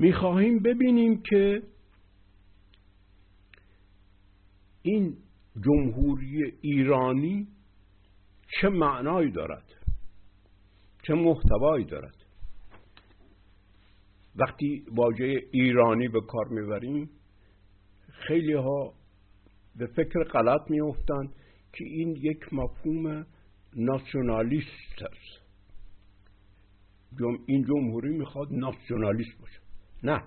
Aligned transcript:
می‌خواهیم 0.00 0.58
ببینیم 0.58 1.22
که 1.22 1.62
این 4.82 5.16
جمهوری 5.64 6.52
ایرانی 6.60 7.48
چه 8.60 8.68
معنایی 8.68 9.30
دارد 9.30 9.64
چه 11.06 11.14
محتوایی 11.14 11.84
دارد. 11.84 12.14
وقتی 14.36 14.84
واژه 14.88 15.42
ایرانی 15.52 16.08
به 16.08 16.20
کار 16.20 16.48
می‌بریم 16.48 17.10
خیلی 18.10 18.52
ها 18.52 18.94
به 19.76 19.86
فکر 19.86 20.24
غلط 20.24 20.70
میافتند 20.70 21.34
که 21.72 21.84
این 21.84 22.16
یک 22.16 22.52
مفهوم 22.52 23.26
ناسیونالیست 23.76 25.02
است. 25.02 25.40
این 27.46 27.64
جمهوری 27.64 28.18
می‌خواد 28.18 28.48
ناسیونالیست 28.52 29.40
باشه. 29.40 29.69
نه. 30.02 30.24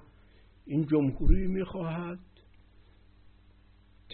این 0.65 0.85
جمهوری 0.85 1.47
می‌خواهد 1.47 2.19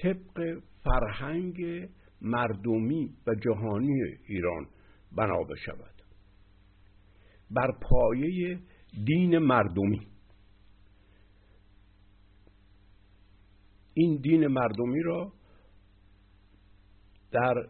طبق 0.03 0.61
فرهنگ 0.83 1.89
مردمی 2.21 3.13
و 3.27 3.35
جهانی 3.35 4.01
ایران 4.27 4.67
بنا 5.11 5.43
بشود. 5.43 6.01
بر 7.51 7.71
پایه 7.81 8.59
دین 9.05 9.37
مردمی. 9.37 10.07
این 13.93 14.21
دین 14.21 14.47
مردمی 14.47 15.03
را 15.03 15.33
در 17.31 17.69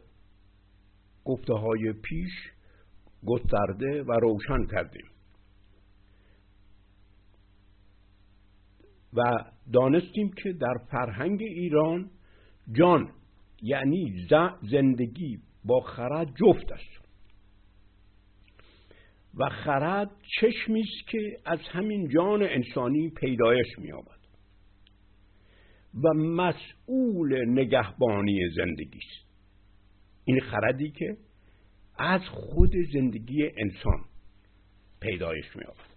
گفته 1.26 1.54
های 1.54 1.94
پیش 1.94 2.32
گسترده 3.26 4.04
و 4.04 4.12
روشن 4.12 4.66
کردیم. 4.72 5.06
و 9.14 9.22
دانستیم 9.74 10.32
که 10.44 10.54
در 10.54 10.74
فرهنگ 10.92 11.42
ایران 11.42 12.10
جان 12.72 13.12
یعنی 13.62 14.28
زندگی 14.72 15.40
با 15.66 15.80
خرد 15.80 16.28
جفت 16.36 16.72
است. 16.72 17.00
و 19.38 19.50
خرد 19.50 20.12
چشمی 20.40 20.82
است 20.82 21.08
که 21.10 21.38
از 21.46 21.60
همین 21.72 22.10
جان 22.10 22.44
انسانی 22.44 23.10
پیدایش 23.10 23.68
می‌یابد. 23.78 24.20
و 26.04 26.14
مسئول 26.14 27.46
نگهبانی 27.50 28.50
زندگی 28.56 28.98
است. 28.98 29.30
این 30.26 30.40
خردی 30.40 30.92
که 30.92 31.18
از 31.98 32.22
خود 32.22 32.72
زندگی 32.94 33.44
انسان 33.58 34.06
پیدایش 35.02 35.56
می‌یابد. 35.56 35.89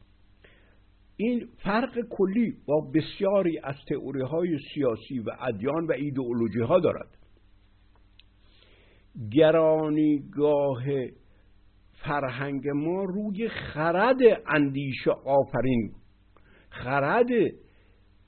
این 1.23 1.49
فرق 1.59 1.99
کلی 2.11 2.57
با 2.67 2.81
بسیاری 2.95 3.59
از 3.65 3.75
تئوری 3.89 4.23
های 4.23 4.59
سیاسی 4.75 5.19
و 5.19 5.31
ادیان 5.41 5.87
و 5.87 5.93
ایدئولوژی 5.93 6.61
ها 6.61 6.81
دارد. 6.81 7.19
گرانیگاه 9.33 10.83
فرهنگ 11.93 12.69
ما 12.69 13.05
روی 13.05 13.49
خرد 13.49 14.19
اندیشه 14.47 15.11
آفرین. 15.11 15.93
خرد 16.71 17.31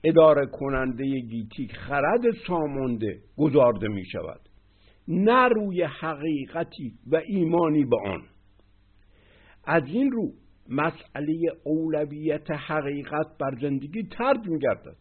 اداره 0.05 0.47
کننده 0.47 1.05
گیتی 1.05 1.69
خرد 1.69 2.23
سامانده 2.47 3.19
گذارده 3.37 3.89
می 3.89 4.05
شود. 4.05 4.41
نه 5.09 5.49
روی 5.49 5.83
حقیقتی 5.83 6.95
و 7.07 7.17
ایمانی 7.27 7.85
به 7.85 7.97
آن. 8.07 8.23
از 9.65 9.83
این 9.87 10.13
رو 10.13 10.33
مسئله 10.69 11.53
اولویت 11.65 12.51
حقیقت 12.51 13.39
بر 13.39 13.59
زندگی 13.61 14.03
ترد 14.03 14.47
می 14.47 14.59
گردد 14.59 14.97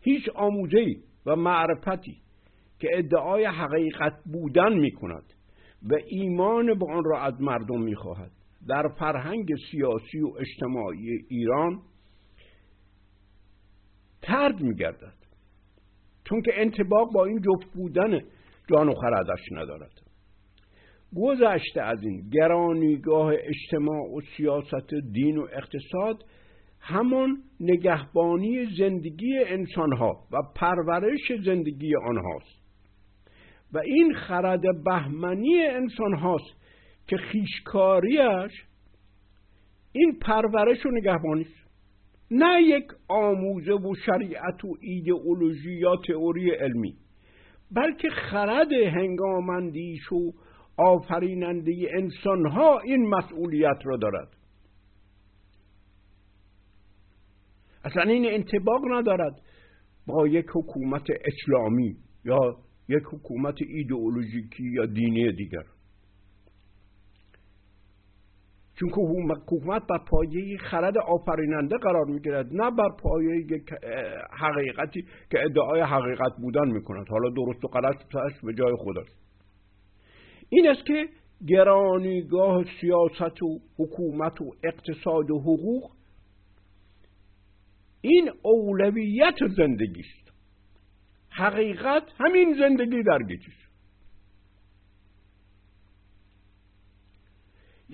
هیچ 0.00 0.28
آموزه 0.34 0.96
و 1.26 1.36
معرفتی 1.36 2.16
که 2.78 2.88
ادعای 2.92 3.44
حقیقت 3.44 4.22
بودن 4.32 4.72
می 4.72 4.90
کند 4.90 5.32
و 5.90 5.94
ایمان 6.06 6.78
به 6.78 6.86
آن 6.92 7.04
را 7.04 7.22
از 7.22 7.40
مردم 7.40 7.82
می 7.82 7.94
خواهد 7.94 8.30
در 8.68 8.88
فرهنگ 8.98 9.48
سیاسی 9.70 10.20
و 10.20 10.32
اجتماعی 10.38 11.24
ایران 11.28 11.82
ترد 14.22 14.60
می 14.60 14.74
گردد 14.74 15.14
چون 16.24 16.42
که 16.42 16.50
انتباق 16.54 17.12
با 17.12 17.24
این 17.24 17.40
جفت 17.40 17.72
بودن 17.74 18.20
جان 18.70 18.88
و 18.88 18.94
خردش 18.94 19.52
ندارد. 19.52 19.95
گذشته 21.14 21.82
از 21.82 22.02
این 22.02 22.28
گرانیگاه 22.32 23.32
اجتماع 23.32 24.16
و 24.16 24.20
سیاست 24.36 24.94
دین 25.12 25.38
و 25.38 25.46
اقتصاد 25.52 26.24
همان 26.80 27.42
نگهبانی 27.60 28.66
زندگی 28.78 29.38
انسانها 29.38 30.26
و 30.32 30.36
پرورش 30.54 31.32
زندگی 31.44 31.96
آنهاست. 31.96 32.66
و 33.72 33.78
این 33.78 34.14
خرد 34.14 34.62
بهمنی 34.84 35.62
انسان 35.62 36.14
هاست 36.14 36.56
که 37.06 37.16
خیشکاریش 37.16 38.52
این 39.92 40.18
پرورش 40.20 40.86
و 40.86 40.90
نگهبانی 40.90 41.42
است. 41.42 41.66
نه 42.30 42.62
یک 42.62 42.84
آموزه 43.08 43.72
و 43.72 43.94
شریعت 44.06 44.64
و 44.64 44.76
ایدئولوژی 44.80 45.72
یا 45.72 45.96
تئوری 46.08 46.50
علمی 46.50 46.94
بلکه 47.70 48.08
خرد 48.10 48.72
هنگامندیش 48.72 50.12
و 50.12 50.32
آفریننده 50.76 51.72
انسان 51.94 52.46
ها 52.46 52.78
این 52.78 53.08
مسئولیت 53.08 53.78
را 53.84 53.96
دارد. 53.96 54.28
اصلا 57.84 58.02
این 58.02 58.26
انتباق 58.26 58.80
ندارد 58.90 59.40
با 60.06 60.28
یک 60.28 60.46
حکومت 60.54 61.06
اسلامی 61.24 61.96
یا 62.24 62.56
یک 62.88 63.02
حکومت 63.12 63.54
ایدئولوژیکی 63.68 64.64
یا 64.72 64.86
دینی 64.86 65.32
دیگر. 65.32 65.62
چون 68.80 68.90
حکومت 68.90 69.86
بر 69.86 69.98
پایه 70.10 70.58
خرد 70.58 70.98
آفریننده 70.98 71.76
قرار 71.76 72.04
می‌گیرد 72.04 72.46
نه 72.52 72.70
بر 72.70 72.88
پایه 73.02 73.46
حقیقتی 74.30 75.02
که 75.30 75.44
ادعای 75.44 75.80
حقیقت 75.80 76.32
بودن 76.40 76.68
می‌کند. 76.72 77.08
حالا 77.08 77.30
درست 77.30 77.64
و 77.64 77.68
غلط 77.68 77.96
به 78.42 78.54
جای 78.54 78.74
خودش. 78.76 79.06
این 80.48 80.68
است 80.68 80.86
که 80.86 81.08
گرانیگاه 81.46 82.64
سیاست 82.80 83.42
و 83.42 83.60
حکومت 83.78 84.40
و 84.40 84.54
اقتصاد 84.64 85.30
و 85.30 85.38
حقوق 85.38 85.90
این 88.00 88.30
اولویت 88.42 89.36
زندگی 89.56 90.00
است 90.00 90.32
حقیقت 91.30 92.02
همین 92.18 92.54
زندگی 92.58 93.02
در 93.02 93.18
گیتیش 93.18 93.66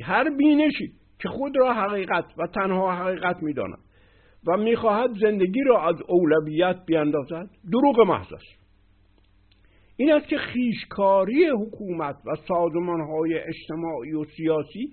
هر 0.00 0.36
بینشی 0.36 0.92
که 1.18 1.28
خود 1.28 1.56
را 1.56 1.74
حقیقت 1.74 2.24
و 2.38 2.46
تنها 2.46 2.94
حقیقت 2.94 3.42
می‌داند 3.42 3.78
و 4.46 4.56
می‌خواهد 4.56 5.10
زندگی 5.20 5.60
را 5.66 5.88
از 5.88 5.96
اولویت 6.08 6.76
بیاندازد 6.86 7.50
دروغ 7.72 8.00
محض 8.00 8.32
است. 8.32 8.61
این 10.02 10.12
است 10.12 10.28
که 10.28 10.36
خیشکاری 10.38 11.46
حکومت 11.46 12.16
و 12.26 12.36
سازمانهای 12.48 13.38
اجتماعی 13.38 14.12
و 14.12 14.24
سیاسی 14.24 14.92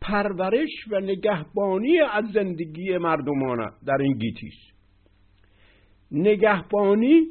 پرورش 0.00 0.70
و 0.90 1.00
نگهبانی 1.00 2.00
از 2.00 2.24
زندگی 2.34 2.98
مردمانه 2.98 3.70
در 3.86 3.96
این 4.00 4.18
گیتی 4.18 4.46
است. 4.46 4.76
نگهبانی 6.10 7.26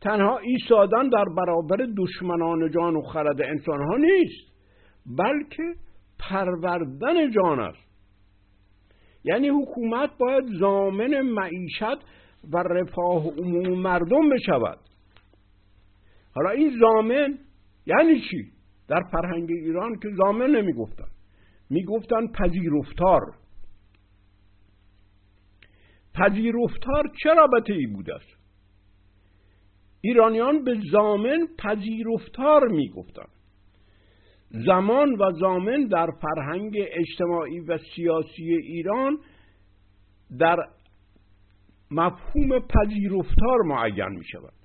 تنها 0.00 0.38
ایستادن 0.38 1.08
در 1.08 1.24
برابر 1.36 1.76
دشمنان 1.96 2.70
جان 2.70 2.96
و 2.96 3.02
خرد 3.02 3.42
انسان 3.42 3.82
ها 3.82 3.96
نیست 3.96 4.52
بلکه 5.18 5.74
پروردن 6.18 7.30
جان 7.30 7.60
است. 7.60 7.88
یعنی 9.24 9.48
حکومت 9.48 10.10
باید 10.18 10.44
زامن 10.60 11.20
معیشت 11.20 11.98
و 12.52 12.58
رفاه 12.58 13.26
عموم 13.26 13.78
مردم 13.82 14.28
بشود. 14.28 14.87
حالا 16.34 16.50
این 16.50 16.78
زامن 16.80 17.38
یعنی 17.86 18.20
چی؟ 18.20 18.52
در 18.88 19.02
فرهنگ 19.12 19.50
ایران 19.50 19.98
که 20.02 20.08
زامن 20.16 20.50
نمی‌گفتن. 20.50 21.08
می‌گفتن 21.70 22.26
پذیرفتار. 22.26 23.20
پذیرفتار 26.14 27.12
چه 27.22 27.34
رابطه 27.34 27.72
ای 27.72 27.86
بوده 27.86 28.14
است 28.14 28.38
ایرانیان 30.00 30.64
به 30.64 30.80
زامن 30.92 31.46
پذیرفتار 31.58 32.68
می‌گفتند 32.68 33.28
زمان 34.50 35.14
و 35.14 35.32
زامن 35.32 35.84
در 35.84 36.06
فرهنگ 36.20 36.76
اجتماعی 36.76 37.60
و 37.60 37.78
سیاسی 37.94 38.54
ایران 38.54 39.18
در 40.38 40.56
مفهوم 41.90 42.58
پذیرفتار 42.58 43.62
معین 43.66 44.08
می 44.08 44.24
شود 44.24 44.57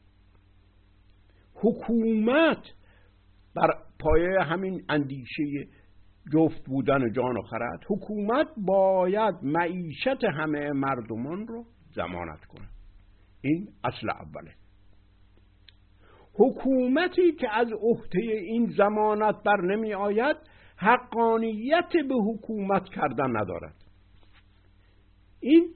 حکومت 1.56 2.64
بر 3.56 3.70
پایه 4.00 4.40
همین 4.40 4.84
اندیشه 4.90 5.68
جفت 6.34 6.66
بودن 6.66 7.12
جان 7.12 7.38
و 7.38 7.42
خرد. 7.42 7.80
حکومت 7.90 8.48
باید 8.58 9.36
معیشت 9.42 10.24
همه 10.24 10.72
مردمان 10.72 11.48
رو 11.48 11.66
زمانت 11.96 12.46
کنه. 12.46 12.68
این 13.42 13.68
اصل 13.84 14.10
اوله. 14.10 14.52
حکومتی 16.34 17.32
که 17.32 17.48
از 17.52 17.68
عهده 17.72 18.22
این 18.22 18.74
ضمانت 18.78 19.36
بر 19.46 19.62
نمی 19.62 19.94
آید 19.94 20.38
حقانیت 20.78 21.92
به 22.10 22.16
حکومت 22.16 22.90
کردن 22.90 23.38
ندارد. 23.38 23.76
این 25.40 25.74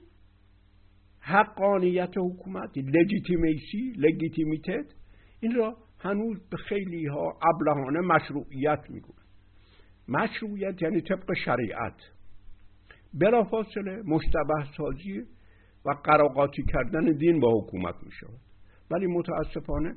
حقانیت 1.20 2.12
حکومت 2.16 2.78
legitimacy 2.78 3.92
Legitimität 3.96 4.97
این 5.40 5.54
را 5.54 5.76
هنوز 5.98 6.48
به 6.50 6.56
خیلی 6.56 7.06
ها 7.06 7.38
ابلهانه 7.54 8.00
مشروعیت 8.00 8.80
می‌گوید 8.88 9.28
مشروعیت 10.08 10.82
یعنی 10.82 11.00
طبق 11.00 11.34
شریعت. 11.44 11.94
بلافاصله 13.14 14.02
مشتبه 14.02 14.64
سازی 14.76 15.22
و 15.84 15.90
قراقاتی 15.90 16.62
کردن 16.62 17.04
دین 17.04 17.40
با 17.40 17.60
حکومت 17.60 17.94
می 18.02 18.12
شود 18.12 18.40
ولی 18.90 19.06
متاسفانه 19.06 19.96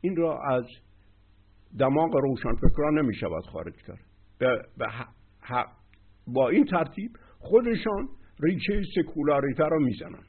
این 0.00 0.16
را 0.16 0.42
از 0.42 0.64
دماغ 1.78 2.16
روشنفکران 2.16 2.98
نمی 2.98 3.14
شود 3.14 3.46
خارج 3.46 3.74
کرد. 3.74 4.04
با 6.26 6.48
این 6.48 6.64
ترتیب 6.64 7.10
خودشان 7.38 8.08
ریچه 8.40 8.82
سکولاریته 8.94 9.64
را 9.64 9.78
می‌زنن 9.78 10.22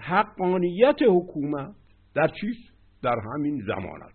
حقانیت 0.00 0.96
حکومت 1.08 1.74
در 2.14 2.28
چیست؟ 2.28 2.73
در 3.04 3.20
همین 3.34 3.62
زمانت. 3.66 4.14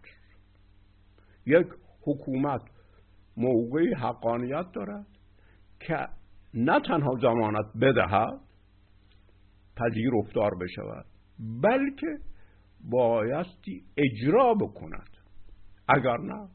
یک 1.46 1.68
حکومت 2.02 2.62
موقعی 3.38 3.94
حقانیت 3.94 4.72
دارد 4.74 5.06
که 5.80 6.08
نه 6.54 6.80
تنها 6.80 7.18
زمانت 7.22 7.66
بدهد 7.82 8.40
پذیر 9.76 10.12
افتار 10.16 10.52
بشود 10.56 11.06
بلکه 11.64 12.08
بایستی 12.92 13.84
اجرا 13.98 14.54
بکند. 14.54 15.10
اگر 15.88 16.18
نه 16.18 16.50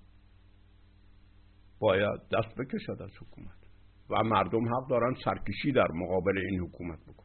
باید 1.81 2.21
دست 2.33 2.55
بکشد 2.59 3.03
از 3.03 3.11
حکومت 3.21 3.65
و 4.11 4.25
مردم 4.25 4.75
حق 4.75 4.89
دارن 4.91 5.15
سرکشی 5.25 5.73
در 5.73 5.89
مقابل 5.95 6.39
این 6.51 6.61
حکومت 6.61 6.99
بکن 7.01 7.25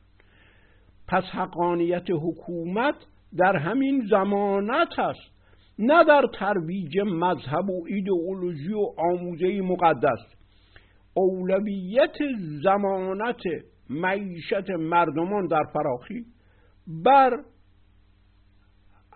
پس 1.07 1.23
حقانیت 1.23 2.05
حکومت 2.09 2.95
در 3.37 3.55
همین 3.55 4.07
زمانت 4.09 4.99
است. 4.99 5.39
نه 5.79 6.03
در 6.03 6.25
ترویج 6.39 6.97
مذهب 7.05 7.69
و 7.69 7.85
ایدئولوژی 7.87 8.73
و 8.73 8.93
آموزه 8.97 9.61
مقدس. 9.61 10.19
اولویت 11.13 12.17
زمانت 12.63 13.41
معیشت 13.89 14.69
مردمان 14.69 15.47
در 15.47 15.63
فراخی 15.73 16.25
بر 16.87 17.43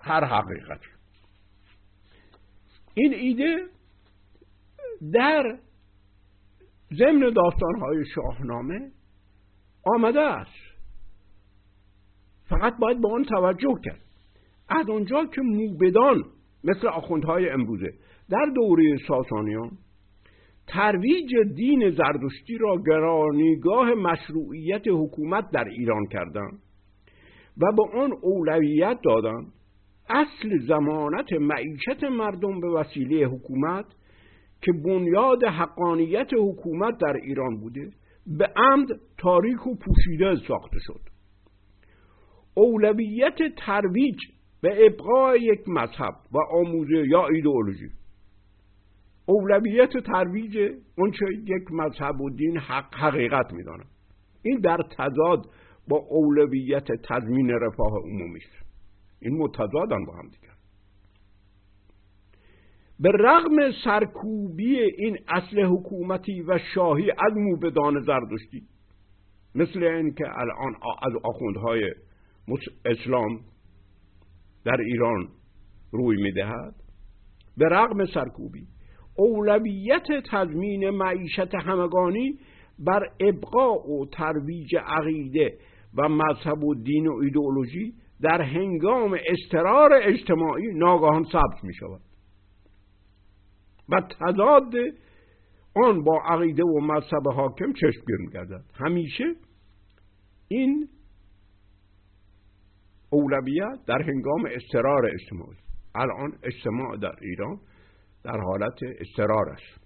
هر 0.02 0.26
حقیقتی. 0.26 0.88
این 2.94 3.14
ایده 3.14 3.68
در 5.14 5.58
ضمن 6.94 7.34
داستانهای 7.36 8.06
شاهنامه 8.16 8.92
آمده 9.96 10.22
است. 10.22 10.74
فقط 12.50 12.78
باید 12.80 13.02
به 13.02 13.10
آن 13.10 13.24
توجه 13.24 13.76
کرد. 13.86 14.03
از 14.70 14.90
آنجا 14.90 15.26
که 15.26 15.42
موبدان 15.42 16.24
مثل 16.64 16.88
آخوندهای 16.88 17.50
امروزه 17.50 17.94
در 18.30 18.46
دوره 18.56 18.98
ساسانیان 19.08 19.72
ترویج 20.68 21.32
دین 21.56 21.90
زردشتی 21.90 22.58
را 22.58 22.78
گرانیگاه 22.88 23.94
مشروعیت 23.94 24.88
حکومت 24.88 25.52
در 25.52 25.68
ایران 25.68 26.06
کردند 26.06 26.60
و 27.58 27.72
به 27.72 28.00
آن 28.00 28.12
اولویت 28.22 29.00
دادند. 29.04 29.54
اصل 30.10 30.60
زمانت 30.68 31.34
معیشت 31.34 32.04
مردم 32.04 32.60
به 32.60 32.68
وسیله 32.68 33.26
حکومت 33.26 33.86
که 34.62 34.72
بنیاد 34.86 35.44
حقانیت 35.44 36.30
حکومت 36.34 36.98
در 36.98 37.14
ایران 37.24 37.60
بوده 37.60 37.92
به 38.28 38.54
عمد 38.56 38.88
تاریک 39.18 39.68
و 39.68 39.76
پوشیده 39.76 40.36
ساخته 40.48 40.78
شد. 40.80 41.02
اولویت 42.56 43.38
ترویج 43.58 44.18
به 44.64 44.86
ابقای 44.86 45.42
یک 45.42 45.70
مذهب 45.70 46.16
و 46.32 46.38
آموزه 46.52 47.08
یا 47.08 47.28
ایدئولوژی. 47.28 47.90
اولویت 49.26 49.98
ترویج 49.98 50.58
اونچه 50.98 51.26
یک 51.44 51.72
مذهب 51.72 52.22
و 52.22 52.30
دین 52.30 52.58
حق 52.58 52.96
حقیقت 52.96 53.54
میدانه 53.54 53.84
این 54.44 54.60
در 54.60 54.78
تضاد 54.98 55.50
با 55.88 55.98
اولویت 55.98 56.88
تضمین 57.10 57.50
رفاه 57.50 57.92
عمومی 58.04 58.40
است. 58.40 58.66
این 59.22 59.38
متضادن 59.38 60.06
با 60.06 60.14
هم 60.14 60.28
دیگر. 60.28 60.54
به 63.00 63.12
رغم 63.12 63.72
سرکوبی 63.84 64.80
این 64.80 65.18
اصل 65.28 65.64
حکومتی 65.64 66.42
و 66.42 66.60
شاهی 66.76 67.12
از 67.12 67.34
موبدان 67.36 68.02
زردشتی 68.02 68.64
مثل 69.56 69.84
این 69.84 70.14
که 70.14 70.26
الان 70.36 70.76
از 71.02 71.14
آخوندهای 71.24 71.94
اسلام 72.86 73.40
در 74.66 74.82
ایران 74.82 75.28
روی 75.92 76.22
می‌دهد؟ 76.22 76.76
به 77.58 77.66
رغم 77.66 78.06
سرکوبی 78.06 78.68
اولویت 79.18 80.08
تضمین 80.32 80.90
معیشت 80.90 81.56
همگانی 81.56 82.40
بر 82.80 83.10
ابقاء 83.20 83.88
و 83.88 84.06
ترویج 84.06 84.76
عقیده 84.76 85.58
و 85.98 86.10
مذهب 86.10 86.64
و 86.64 86.76
دین 86.76 87.08
و 87.08 87.14
ایدئولوژی 87.14 87.94
در 88.22 88.42
هنگام 88.42 89.18
استرار 89.28 89.92
اجتماعی 90.04 90.74
ناگاهان 90.74 91.24
ثبت 91.24 91.64
می 91.64 91.74
شود 91.74 92.02
و 93.90 94.02
تضاد 94.02 94.74
آن 95.76 96.04
با 96.04 96.22
عقیده 96.26 96.64
و 96.64 96.80
مذهب 96.80 97.28
حاکم 97.28 97.74
چشمگیر 97.74 98.18
می 98.20 98.32
گردد 98.34 98.64
همیشه 98.74 99.24
این 100.48 100.88
اولویت 103.14 103.80
در 103.88 104.02
هنگام 104.02 104.46
استرار 104.46 105.06
اجتماعی. 105.06 105.58
الان 105.96 106.34
اجتماع 106.44 106.98
در 106.98 107.16
ایران 107.22 107.60
در 108.24 108.38
حالت 108.38 108.84
استرار 109.00 109.50
است 109.50 109.84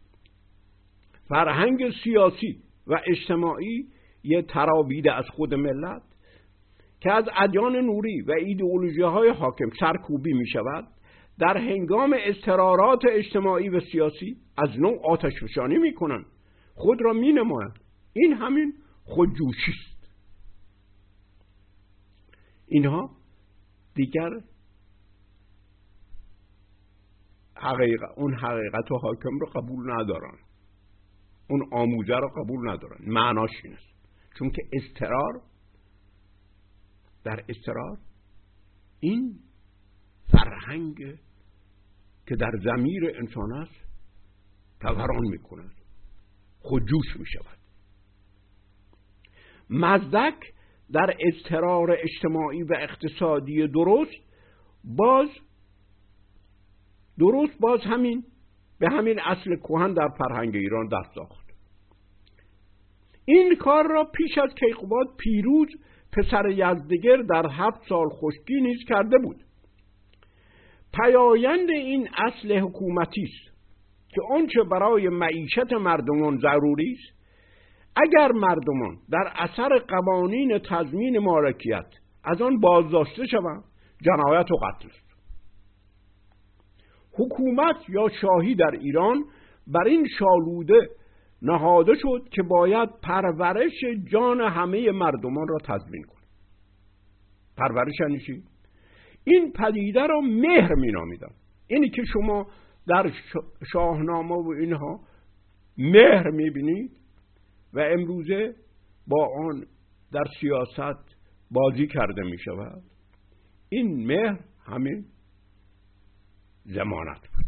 فرهنگ 1.29 1.91
سیاسی 2.03 2.61
و 2.87 3.01
اجتماعی 3.07 3.87
یه 4.23 4.41
تراوید 4.41 5.07
از 5.07 5.25
خود 5.29 5.53
ملت 5.53 6.01
که 6.99 7.11
از 7.11 7.25
ادیان 7.37 7.75
نوری 7.75 8.21
و 8.21 8.31
ایدئولوژی 8.31 9.01
های 9.01 9.29
حاکم 9.29 9.69
سرکوبی 9.79 10.33
می 10.33 10.47
شود 10.47 10.87
در 11.39 11.57
هنگام 11.57 12.15
استرارات 12.19 13.01
اجتماعی 13.11 13.69
و 13.69 13.79
سیاسی 13.79 14.37
از 14.57 14.69
نوع 14.79 15.11
آتش 15.11 15.33
فشانی 15.43 15.77
می 15.77 15.93
کنند 15.93 16.25
خود 16.75 17.01
را 17.01 17.13
می 17.13 17.33
نمایند 17.33 17.79
این 18.13 18.33
همین 18.33 18.73
خودجوشی 19.03 19.71
است. 19.71 19.97
اینها 22.67 23.16
دیگر 23.97 24.29
حقیقت 27.55 28.09
اون 28.17 28.33
حقیقت 28.33 28.91
و 28.91 28.97
حاکم 28.97 29.39
رو 29.39 29.45
قبول 29.45 29.91
ندارن. 29.91 30.37
اون 31.49 31.69
آموزه 31.71 32.15
رو 32.15 32.29
قبول 32.29 32.69
ندارن. 32.69 32.97
معناش 33.01 33.51
این 33.63 33.73
است. 33.73 33.97
چون 34.39 34.49
که 34.49 34.61
استرار 34.73 35.41
در 37.23 37.45
استرار 37.49 37.97
این 38.99 39.39
فرهنگ 40.31 41.19
که 42.27 42.35
در 42.35 42.51
زمیر 42.63 43.11
انسان 43.15 43.53
است 43.53 43.87
توران 44.79 45.27
می 45.31 45.37
کند 45.37 45.75
خودجوش 46.59 47.17
می 47.19 47.25
شود 47.25 47.57
مزدک 49.69 50.53
در 50.91 51.15
اضطرار 51.19 51.97
اجتماعی 52.03 52.63
و 52.63 52.73
اقتصادی 52.79 53.67
درست 53.67 54.27
باز 54.83 55.29
درست 57.19 57.59
باز 57.59 57.81
همین 57.81 58.23
به 58.79 58.89
همین 58.89 59.19
اصل 59.19 59.55
کوهن 59.55 59.93
در 59.93 60.07
فرهنگ 60.17 60.55
ایران 60.55 60.87
دست 60.87 61.15
ساخت. 61.15 61.47
این 63.25 63.55
کار 63.55 63.87
را 63.87 64.03
پیش 64.03 64.37
از 64.37 64.55
کیقوباد 64.59 65.07
پیروز 65.17 65.67
پسر 66.11 66.49
یزدگر 66.49 67.17
در 67.17 67.47
هفت 67.51 67.87
سال 67.89 68.09
خشکی 68.09 68.61
نیز 68.61 68.79
کرده 68.87 69.17
بود. 69.23 69.37
پیایند 70.93 71.69
این 71.69 72.09
اصل 72.17 72.59
حکومتی 72.59 73.23
است 73.23 73.57
که 74.09 74.21
آنچه 74.31 74.63
برای 74.63 75.09
معیشت 75.09 75.73
مردمان 75.73 76.37
ضروری 76.37 76.91
است 76.91 77.16
اگر 78.03 78.31
مردمان 78.31 78.97
در 79.11 79.31
اثر 79.35 79.79
قوانین 79.79 80.59
تضمین 80.59 81.19
مالکیت 81.19 81.85
از 82.23 82.41
آن 82.41 82.59
بازداشته 82.59 83.27
شوند 83.27 83.63
جنایت 84.01 84.51
و 84.51 84.55
قتل 84.55 84.87
است. 84.87 85.07
حکومت 87.13 87.89
یا 87.89 88.09
شاهی 88.21 88.55
در 88.55 88.71
ایران 88.71 89.25
بر 89.67 89.83
این 89.83 90.07
شالوده 90.19 90.89
نهاده 91.41 91.93
شد 91.95 92.29
که 92.31 92.43
باید 92.43 92.89
پرورش 93.01 93.83
جان 94.11 94.41
همه 94.41 94.91
مردمان 94.91 95.47
را 95.47 95.57
تضمین 95.65 96.03
کنه 96.03 96.21
پرورش 97.57 97.93
یعنی 97.99 98.43
این 99.23 99.51
پدیده 99.51 100.07
را 100.07 100.21
مهر 100.21 100.75
مینامیدن 100.75 101.31
اینی 101.67 101.89
که 101.89 102.03
شما 102.13 102.47
در 102.87 103.11
شاهنامه 103.71 104.35
و 104.35 104.49
اینها 104.59 104.99
مهر 105.77 106.29
می‌بینید 106.29 106.91
و 107.77 107.79
امروزه 107.79 108.55
با 109.07 109.29
آن 109.45 109.65
در 110.11 110.23
سیاست 110.41 111.15
بازی 111.51 111.87
کرده 111.87 112.23
می 112.23 112.39
شود. 112.39 112.83
این 113.69 114.05
مهر 114.07 114.39
همین 114.65 115.05
زمانت 116.65 117.19
بود. 117.19 117.45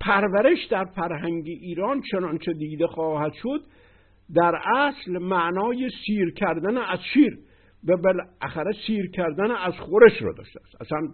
پرورش 0.00 0.66
در 0.70 0.84
فرهنگ 0.84 1.44
ایران 1.46 2.02
چنانچه 2.12 2.52
دیده 2.52 2.86
خواهد 2.86 3.32
شد 3.42 3.60
در 4.34 4.60
اصل 4.76 5.18
معنای 5.18 5.90
سیر 6.06 6.34
کردن 6.34 6.76
از 6.76 6.98
شیر 7.14 7.38
و 7.84 7.96
بالاخره 7.96 8.72
سیر 8.86 9.10
کردن 9.10 9.50
از 9.50 9.74
خورش 9.74 10.22
رو 10.22 10.32
داشته 10.32 10.60
است. 10.60 10.80
اصلا 10.80 11.08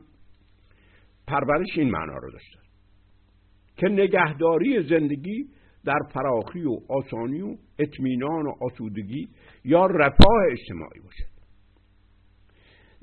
پرورش 1.26 1.79
این 1.79 1.90
معنا 1.90 2.17
رو 2.17 2.31
داشته 2.33 2.59
که 3.76 3.88
نگهداری 3.88 4.88
زندگی 4.88 5.49
در 5.85 5.99
فراخی 6.15 6.63
و 6.63 6.79
آسانی 6.89 7.41
و 7.41 7.57
اطمینان 7.79 8.47
و 8.47 8.53
آسودگی 8.61 9.29
یا 9.65 9.87
رفاه 9.87 10.43
اجتماعی 10.53 11.01
باشد. 11.01 11.31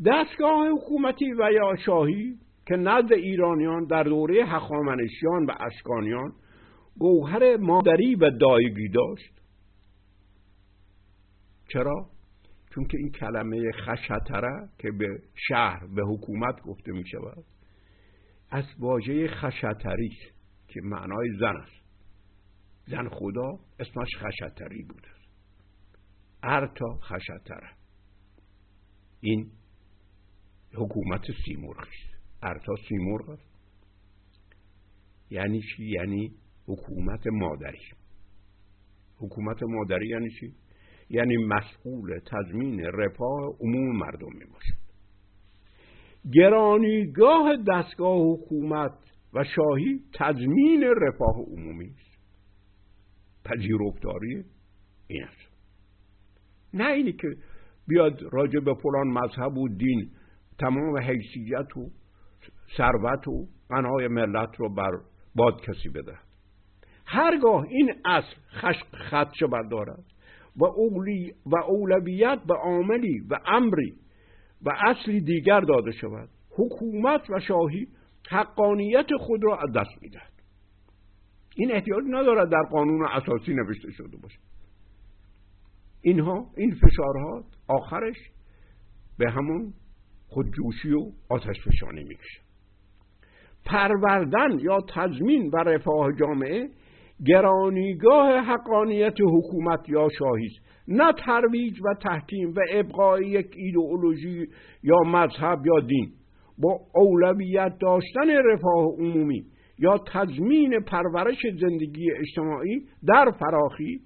دستگاه 0.06 0.68
حکومتی 0.70 1.34
و 1.34 1.52
یا 1.52 1.76
شاهی 1.86 2.40
که 2.68 2.76
نزد 2.76 3.14
ایرانیان 3.14 3.86
در 3.86 4.04
دوره 4.04 4.46
هخامنشیان 4.46 5.46
و 5.46 5.52
اشکانیان 5.60 6.34
گوهر 7.00 7.58
مادری 7.58 8.16
و 8.16 8.30
دایگی 8.30 8.90
داشت. 8.90 9.42
چرا؟ 11.68 12.10
چون 12.74 12.86
که 12.86 12.98
این 12.98 13.12
کلمه 13.12 13.72
خشتره 13.72 14.70
که 14.78 14.92
به 14.92 15.08
شهر 15.48 15.88
به 15.96 16.02
حکومت 16.04 16.62
گفته 16.62 16.92
می 16.92 17.08
شود 17.08 17.44
از 18.52 18.64
واژه 18.80 19.28
خشتری 19.28 20.10
که 20.68 20.82
معنای 20.84 21.30
زن 21.40 21.56
است. 21.56 21.77
زن 22.88 23.10
خدا 23.10 23.60
اسمش 23.80 24.10
خشتری 24.18 24.84
بوده 24.84 25.08
ارتا 26.44 27.00
خشتره. 27.02 27.70
این 29.22 29.52
حکومت 30.74 31.22
سیمرغ 31.46 31.80
است. 31.80 32.24
ارتا 32.44 32.76
سیمرغ 32.90 33.30
است. 33.30 33.58
یعنی 35.30 35.62
چی؟ 35.62 35.86
یعنی 35.86 36.32
حکومت 36.68 37.28
مادری. 37.28 37.80
حکومت 39.18 39.64
مادری 39.64 40.08
یعنی 40.08 40.30
چی؟ 40.40 40.54
یعنی 41.10 41.38
مسئول 41.38 42.20
تضمین 42.20 42.80
رفاه 42.80 43.56
عموم 43.60 43.98
مردم 43.98 44.34
می 44.34 44.46
باشد. 44.46 44.78
گرانیگاه 46.34 47.58
دستگاه 47.68 48.18
حکومت 48.18 48.98
و 49.34 49.44
شاهی 49.44 50.02
تضمین 50.14 50.84
رفاه 50.84 51.36
عمومی 51.36 51.86
است. 51.86 52.07
پذیرفتاری؟ 53.48 54.44
این 55.08 55.24
است. 55.24 55.48
نه 56.74 56.88
اینی 56.88 57.14
که 57.14 57.28
بیاد 57.88 58.22
راجع 58.32 58.60
به 58.60 58.74
فلان 58.74 59.08
مذهب 59.08 59.58
و 59.58 59.70
دین 59.70 60.10
تمام 60.60 60.98
حیثیت 60.98 61.78
و 61.78 61.90
ثروت 62.78 63.28
و 63.28 63.48
قنای 63.70 64.08
ملت 64.08 64.56
رو 64.58 64.74
بر 64.74 64.92
باد 65.36 65.62
کسی 65.62 65.90
بده. 65.90 66.18
هرگاه 67.06 67.64
این 67.70 67.94
اصل 68.06 68.36
خشق 68.52 68.96
خدشه 69.10 69.48
بردارد 69.48 70.04
و, 70.56 70.66
اولی 70.66 71.34
و 71.46 71.58
اولویت 71.58 72.40
به 72.48 72.54
عاملی 72.54 73.20
و 73.30 73.40
امری 73.46 73.94
و 74.62 74.70
اصلی 74.86 75.22
دیگر 75.22 75.60
داده 75.60 75.92
شود 75.92 76.30
حکومت 76.50 77.30
و 77.30 77.40
شاهی 77.40 77.88
حقانیت 78.30 79.08
خود 79.20 79.44
را 79.44 79.58
از 79.58 79.72
دست 79.76 80.02
می‌دهد. 80.02 80.37
این 81.58 81.72
احتیاج 81.72 82.04
ندارد 82.08 82.50
در 82.52 82.64
قانون 82.72 83.06
اساسی 83.06 83.54
نوشته 83.54 83.92
شده 83.92 84.18
باشه 84.18 84.40
اینها 86.02 86.46
این 86.58 86.76
فشارها 86.76 87.44
آخرش 87.68 88.18
به 89.18 89.32
همون 89.32 89.74
خودجوشی 90.28 90.92
و 90.92 91.12
آتش 91.30 91.56
فشانی 91.68 92.04
می‌کشه. 92.04 92.42
پروردن 93.66 94.60
یا 94.60 94.78
تضمین 94.96 95.50
و 95.54 95.58
رفاه 95.58 96.14
جامعه 96.20 96.70
گرانیگاه 97.26 98.40
حقانیت 98.40 99.16
حکومت 99.22 99.90
یا 99.90 100.08
شاهی 100.20 100.50
نه 100.88 101.14
ترویج 101.26 101.82
و 101.82 101.94
تحکیم 102.02 102.50
و 102.50 102.60
ابقای 102.72 103.28
یک 103.28 103.54
ایدئولوژی 103.56 104.48
یا 104.84 104.96
مذهب 105.06 105.66
یا 105.66 105.80
دین. 105.80 106.12
با 106.58 106.80
اولویت 106.96 107.78
داشتن 107.82 108.30
رفاه 108.46 108.86
عمومی. 109.00 109.46
یا 109.80 109.98
تضمین 110.14 110.80
پرورش 110.80 111.38
زندگی 111.62 112.12
اجتماعی 112.12 112.88
در 113.08 113.32
فراخی 113.32 114.02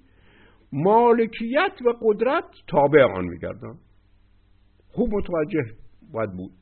مالکیت 0.72 1.72
و 1.86 1.92
قدرت 2.02 2.44
تابع 2.66 3.02
آن 3.02 3.24
میگردن 3.24 3.78
خوب 4.88 5.14
متوجه 5.14 5.64
باید 6.12 6.32
بود. 6.32 6.52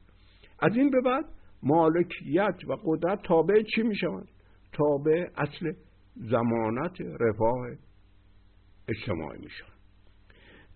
از 0.62 0.76
این 0.76 0.90
به 0.90 1.00
بعد 1.00 1.24
مالکیت 1.62 2.56
و 2.68 2.76
قدرت 2.84 3.22
تابع 3.22 3.62
چی 3.74 3.82
می‌شوند؟ 3.82 4.28
تابع 4.72 5.26
اصل 5.36 5.72
زمانت 6.16 7.00
رفاه 7.20 7.66
اجتماعی 8.88 9.38
میشن 9.38 9.64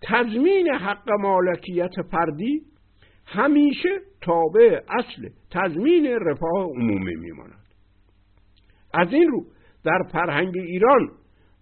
تضمین 0.01 0.67
حق 0.67 1.09
مالکیت 1.09 2.01
فردی 2.11 2.61
همیشه 3.25 3.99
تابع 4.21 4.81
اصل 4.89 5.29
تضمین 5.51 6.05
رفاه 6.05 6.63
عمومی 6.63 7.15
میماند. 7.15 7.64
از 8.95 9.13
این 9.13 9.29
رو 9.29 9.45
در 9.83 9.99
فرهنگ 10.11 10.57
ایران 10.57 11.09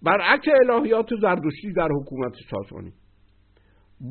برعکس 0.02 0.48
الهیات 0.70 1.10
زردشتی 1.22 1.74
در 1.75 1.90
حکومت 1.92 2.34
ساسانی 2.52 2.94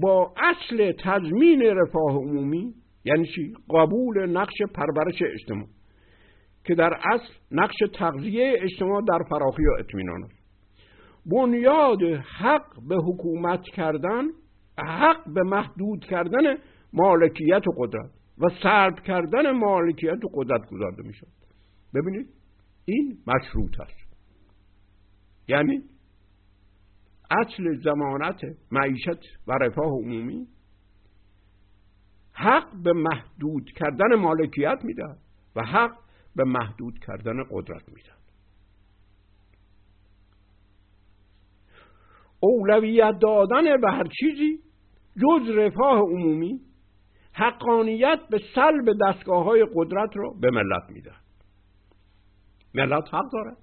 با 0.03 0.35
اصل 0.37 0.93
تضمین 0.93 1.63
رفاه 1.63 2.17
عمومی 2.17 2.75
یعنی 3.05 3.27
چی؟ 3.27 3.53
قبول 3.71 4.27
نقش 4.27 4.55
پرورش 4.75 5.23
اجتماع 5.23 5.67
که 6.65 6.75
در 6.75 6.91
اصل 7.13 7.33
نقش 7.51 7.77
تغذیه 7.95 8.57
اجتماع 8.59 9.03
در 9.09 9.19
فراخی 9.29 9.63
و 9.63 9.71
اطمینان 9.79 10.25
است. 10.25 10.43
بنیاد 11.27 12.03
حق 12.39 12.67
به 12.89 12.97
حکومت 12.97 13.63
کردن 13.63 14.25
حق 14.79 15.33
به 15.35 15.43
محدود 15.43 16.05
کردن 16.05 16.57
مالکیت 16.93 17.69
و 17.69 17.73
قدرت 17.79 18.11
و 18.39 18.49
سلب 18.63 19.01
کردن 19.01 19.51
مالکیت 19.51 20.25
و 20.25 20.29
قدرت 20.35 20.71
گذارده 20.71 21.03
می 21.03 21.15
شود 21.15 21.33
ببینید 21.95 22.29
این 22.85 23.19
مشروط 23.27 23.81
است 23.81 24.17
یعنی 25.49 25.83
اصل 27.31 27.81
زمانت 27.85 28.41
معیشت 28.71 29.39
و 29.47 29.53
رفاه 29.53 29.87
عمومی 29.87 30.47
حق 32.33 32.83
به 32.83 32.93
محدود 32.93 33.71
کردن 33.77 34.15
مالکیت 34.15 34.79
می‌دهد 34.85 35.19
و 35.57 35.63
حق 35.63 35.99
به 36.37 36.45
محدود 36.45 36.99
کردن 36.99 37.45
قدرت 37.51 37.89
می‌دهد. 37.89 38.23
اولویت 42.41 43.19
دادن 43.21 43.81
به 43.81 43.91
هر 43.91 44.05
چیزی 44.21 44.59
جز 45.17 45.57
رفاه 45.57 45.99
عمومی 45.99 46.61
حقانیت 47.33 48.21
به 48.31 48.41
سلب 48.55 48.97
دستگاه 49.01 49.45
های 49.45 49.67
قدرت 49.75 50.11
را 50.17 50.31
به 50.41 50.51
ملت 50.51 50.91
می‌دهد. 50.91 51.22
ملت 52.75 53.15
حق 53.15 53.33
دارد. 53.33 53.57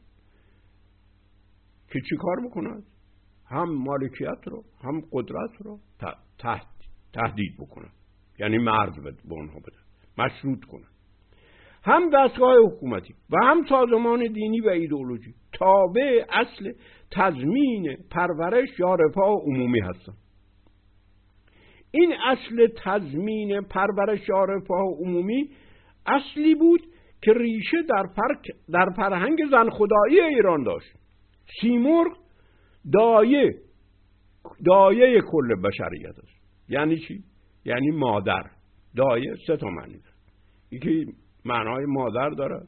که 1.92 2.00
چی 2.10 2.16
کار 2.16 2.36
بکند؟ 2.48 2.84
هم 3.46 3.70
مالکیت 3.70 4.48
رو 4.48 4.63
هم 4.84 5.01
قدرت 5.12 5.51
رو 5.60 5.80
تهدید 7.13 7.58
بکنن 7.60 7.89
یعنی 8.39 8.58
مرز 8.58 9.00
به 9.00 9.13
اونها 9.30 9.60
بده 9.60 9.78
مشروط 10.18 10.66
کنن 10.66 10.88
هم 11.84 12.10
دستگاه 12.13 12.56
حکومتی 12.66 13.13
و 13.30 13.46
هم 13.46 13.66
سازمان 13.70 14.34
دینی 14.34 14.62
و 14.62 14.70
ایدئولوژی 14.70 15.34
تابع 15.54 16.25
اصل 16.30 16.72
تضمین 17.12 17.98
پرورش 18.12 18.80
یا 18.80 18.96
رفاه 18.96 19.42
عمومی 19.46 19.80
هستن 19.80 20.13
این 21.92 22.13
اصل 22.25 22.68
تضمین 22.84 23.62
پرورش 23.62 24.30
یا 24.30 24.44
رفاه 24.44 24.86
عمومی 25.00 25.50
اصلی 26.06 26.56
بود 26.56 26.82
که 27.21 27.33
ریشه 27.33 27.77
در, 27.89 28.05
در 28.69 28.89
فرهنگ 28.95 29.38
زن 29.51 29.69
خدایی 29.69 30.21
ایران 30.21 30.63
داشت. 30.63 30.95
سیمرغ 31.61 32.17
دایه 32.93 33.55
دایه 34.65 35.21
کل 35.21 35.55
بشریت 35.55 36.19
است. 36.19 36.69
یعنی 36.69 36.97
چی؟ 36.97 37.23
یعنی 37.65 37.91
مادر. 37.91 38.43
دایه 38.95 39.35
سه 39.47 39.57
تا 39.57 39.67
معنی 39.67 39.97
داره. 39.97 40.15
یکی 40.71 41.13
معنای 41.45 41.85
مادر 41.85 42.29
داره 42.29 42.67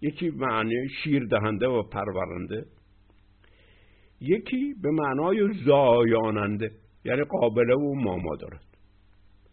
یکی 0.00 0.30
معنی 0.30 0.88
شیر 0.88 1.24
دهنده 1.24 1.66
و 1.66 1.82
پرورنده 1.82 2.66
یکی 4.20 4.74
به 4.82 4.90
معنای 4.90 5.54
زایاننده 5.64 6.70
یعنی 7.04 7.22
قابله 7.22 7.74
و 7.74 7.94
ماما 7.94 8.36
دارد. 8.36 8.64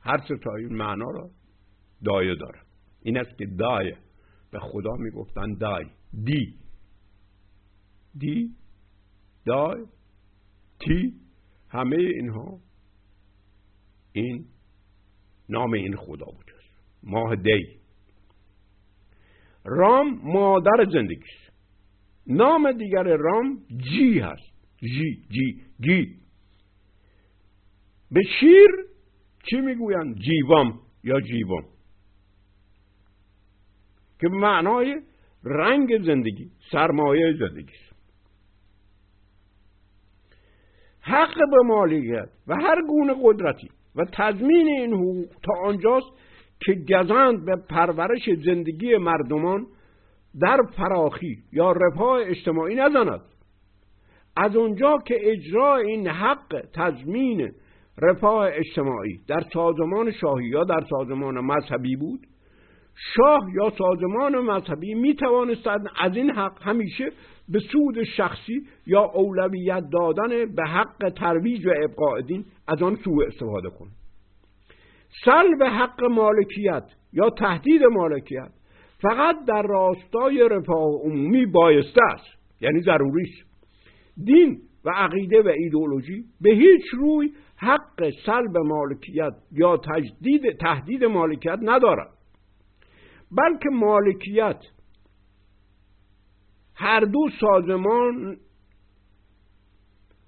هر 0.02 0.18
تا 0.18 0.56
این 0.56 0.74
معنا 0.74 1.12
را 1.12 1.30
دایه 2.06 2.36
دارد 2.36 2.66
این 3.02 3.18
است 3.18 3.38
که 3.38 3.46
دایه. 3.46 3.98
به 4.56 4.62
خدا 4.62 4.96
می‌گفتن 4.96 5.54
دای. 5.54 5.86
دی. 6.24 6.54
دی. 8.18 8.56
دای. 9.46 9.86
تی. 10.80 11.14
همه 11.70 11.96
اینها. 11.96 12.60
این 14.14 14.46
نام 15.50 15.74
این 15.74 15.96
خدا 15.96 16.26
بود. 16.26 16.52
ماه 17.04 17.36
دی. 17.36 17.80
رام 19.66 20.20
مادر 20.24 20.86
زندگی 20.94 21.16
است 21.16 21.54
نام 22.28 22.72
دیگر 22.72 23.04
رام 23.04 23.66
جی 23.78 24.20
هست. 24.20 24.54
جی 24.78 25.26
جی 25.30 25.62
گی. 25.82 26.16
به 28.12 28.22
شیر 28.40 28.70
چی 29.50 29.56
می‌گویند؟ 29.56 30.20
جیوام 30.20 30.80
یا 31.04 31.22
جیوام؟ 31.22 31.75
که 34.20 34.28
معنای 34.28 35.02
رنگ 35.44 36.06
زندگی 36.06 36.52
سرمایه 36.72 37.34
زندگی. 37.40 37.74
است 37.74 37.96
حق 41.02 41.36
به 41.52 41.62
مالیت 41.66 42.30
و 42.48 42.56
هر 42.56 42.82
گونه 42.88 43.16
قدرتی 43.24 43.70
و 43.96 44.06
تضمین 44.14 44.68
این 44.68 44.94
حقوق 44.94 45.28
تا 45.44 45.54
آنجاست 45.64 46.08
که 46.60 46.74
گزند 46.74 47.46
به 47.46 47.56
پرورش 47.56 48.30
زندگی 48.46 48.98
مردمان 48.98 49.68
در 50.40 50.58
فراخی 50.78 51.38
یا 51.54 51.72
رفاه 51.72 52.22
اجتماعی 52.26 52.76
نزند. 52.76 53.22
از 54.38 54.56
اونجا 54.56 54.98
که 55.06 55.16
اجرا 55.32 55.78
این 55.78 56.08
حق 56.08 56.66
تضمین 56.74 57.52
رفاه 58.02 58.50
اجتماعی 58.54 59.20
در 59.28 59.44
سازمان 59.54 60.12
شاهی 60.12 60.48
یا 60.48 60.64
در 60.64 60.84
سازمان 60.90 61.40
مذهبی 61.40 61.96
بود 61.96 62.28
شاه 62.96 63.48
یا 63.56 63.74
سازمان 63.78 64.40
مذهبی 64.40 64.94
می 64.94 65.16
توانستند 65.16 65.88
از 66.00 66.16
این 66.16 66.32
حق 66.32 66.62
همیشه 66.62 67.12
به 67.50 67.60
سود 67.60 68.04
شخصی 68.04 68.62
یا 68.88 69.02
اولویت 69.02 69.84
دادن 69.92 70.56
به 70.56 70.64
حق 70.64 71.10
ترویج 71.10 71.66
و 71.66 71.74
ابقاء 71.84 72.22
دین 72.22 72.46
از 72.68 72.84
آن 72.84 72.96
سوء 72.96 73.26
استفاده 73.28 73.70
کنند 73.70 73.96
سلب 75.26 75.64
حق 75.64 76.04
مالکیت 76.04 76.84
یا 77.14 77.30
تهدید 77.30 77.84
مالکیت 77.84 78.50
فقط 79.02 79.36
در 79.48 79.62
راستای 79.62 80.50
رفاه 80.52 81.02
عمومی 81.04 81.46
بایسته 81.46 82.02
است 82.14 82.26
یعنی 82.62 82.82
ضروری 82.82 83.24
است. 83.24 83.50
دین 84.26 84.62
و 84.86 84.90
عقیده 84.90 85.42
و 85.42 85.48
ایدولوژی 85.48 86.24
به 86.42 86.50
هیچ 86.50 86.84
روی 86.94 87.34
حق 87.58 88.10
سلب 88.26 88.58
مالکیت 88.58 89.34
یا 89.52 89.78
تجدید 89.78 90.58
تهدید 90.58 91.04
مالکیت 91.04 91.60
ندارد. 91.62 92.10
بلکه 93.32 93.70
مالکیت. 93.70 94.60
هر 96.76 97.00
دو 97.00 97.20
سازمان 97.42 98.38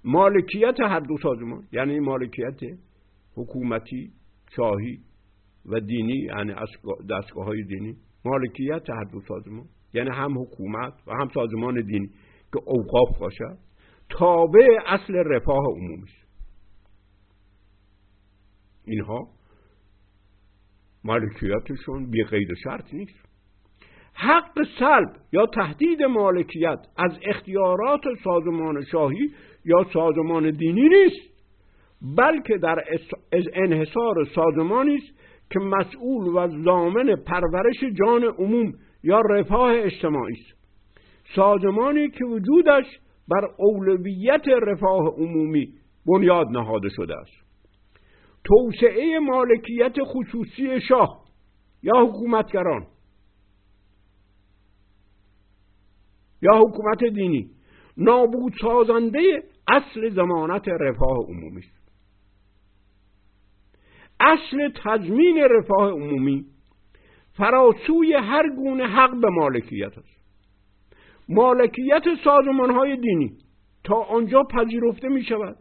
مالکیت 0.04 0.80
هر 0.80 1.00
دو 1.00 1.16
سازمان. 1.22 1.68
یعنی 1.72 1.98
مالکیت 2.00 2.60
حکومتی 3.36 4.12
شاهی 4.56 4.98
و 5.66 5.80
دینی 5.80 6.16
یعنی 6.16 6.54
دستگاه 7.10 7.44
های 7.44 7.62
دینی. 7.62 7.96
مالکیت 8.24 8.90
هر 8.90 9.04
دو 9.04 9.20
سازمان. 9.28 9.64
یعنی 9.94 10.10
هم 10.10 10.38
حکومت 10.38 10.92
و 11.06 11.12
هم 11.12 11.28
سازمان 11.34 11.80
دینی 11.80 12.10
که 12.52 12.60
اوقاف 12.66 13.18
باشد 13.20 13.58
تابع 14.10 14.66
اصل 14.86 15.14
رفاه 15.14 15.64
عمومی 15.76 16.10
اینها 18.84 19.28
مالکیتشون 21.04 22.10
بی 22.10 22.24
قید 22.24 22.48
شرط 22.64 22.94
نیست. 22.94 23.28
حق 24.14 24.66
سلب 24.78 25.10
یا 25.32 25.46
تهدید 25.46 26.02
مالکیت 26.02 26.78
از 26.96 27.18
اختیارات 27.22 28.00
سازمان 28.24 28.84
شاهی 28.84 29.30
یا 29.64 29.86
سازمان 29.92 30.50
دینی 30.50 30.88
نیست 30.88 31.38
بلکه 32.16 32.58
در 32.58 32.84
انحصار 33.54 34.14
سازمانی 34.34 34.94
است 34.94 35.18
که 35.50 35.58
مسئول 35.58 36.26
و 36.26 36.62
ضامن 36.64 37.16
پرورش 37.26 37.84
جان 37.94 38.24
عموم 38.24 38.72
یا 39.02 39.20
رفاه 39.20 39.72
اجتماعی 39.74 40.34
است. 40.34 40.58
سازمانی 41.34 42.10
که 42.10 42.24
وجودش 42.24 42.84
بر 43.28 43.48
اولویت 43.58 44.48
رفاه 44.62 45.06
عمومی 45.06 45.68
بنیاد 46.06 46.46
نهاده 46.50 46.88
شده 46.88 47.14
است. 47.16 47.47
توسعه 48.48 49.18
مالکیت 49.18 49.96
خصوصی 50.02 50.80
شاه 50.80 51.24
یا 51.82 52.06
حکومتگران. 52.06 52.86
یا 56.42 56.58
حکومت 56.58 57.04
دینی. 57.04 57.50
نابود 57.96 58.52
سازنده 58.60 59.42
اصل 59.68 60.10
زمانت 60.10 60.68
رفاه 60.68 61.18
عمومی. 61.28 61.58
است 61.58 61.78
اصل 64.20 64.72
تضمین 64.84 65.38
رفاه 65.50 65.90
عمومی 65.90 66.44
فراسوی 67.32 68.14
هر 68.14 68.48
گونه 68.56 68.86
حق 68.86 69.20
به 69.20 69.28
مالکیت 69.28 69.98
است. 69.98 70.18
مالکیت 71.28 72.04
سازمان 72.24 72.70
های 72.70 72.96
دینی 72.96 73.38
تا 73.84 73.94
آنجا 73.94 74.42
پذیرفته 74.42 75.08
می 75.08 75.24
شود 75.24 75.56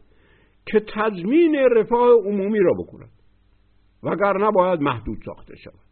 که 0.68 0.80
تضمین 0.80 1.56
رفاه 1.56 2.10
عمومی 2.26 2.60
را 2.60 2.74
بکند 2.74 3.12
وگرنه 4.04 4.52
باید 4.52 4.80
محدود 4.80 5.18
ساخته 5.26 5.56
شود. 5.56 5.88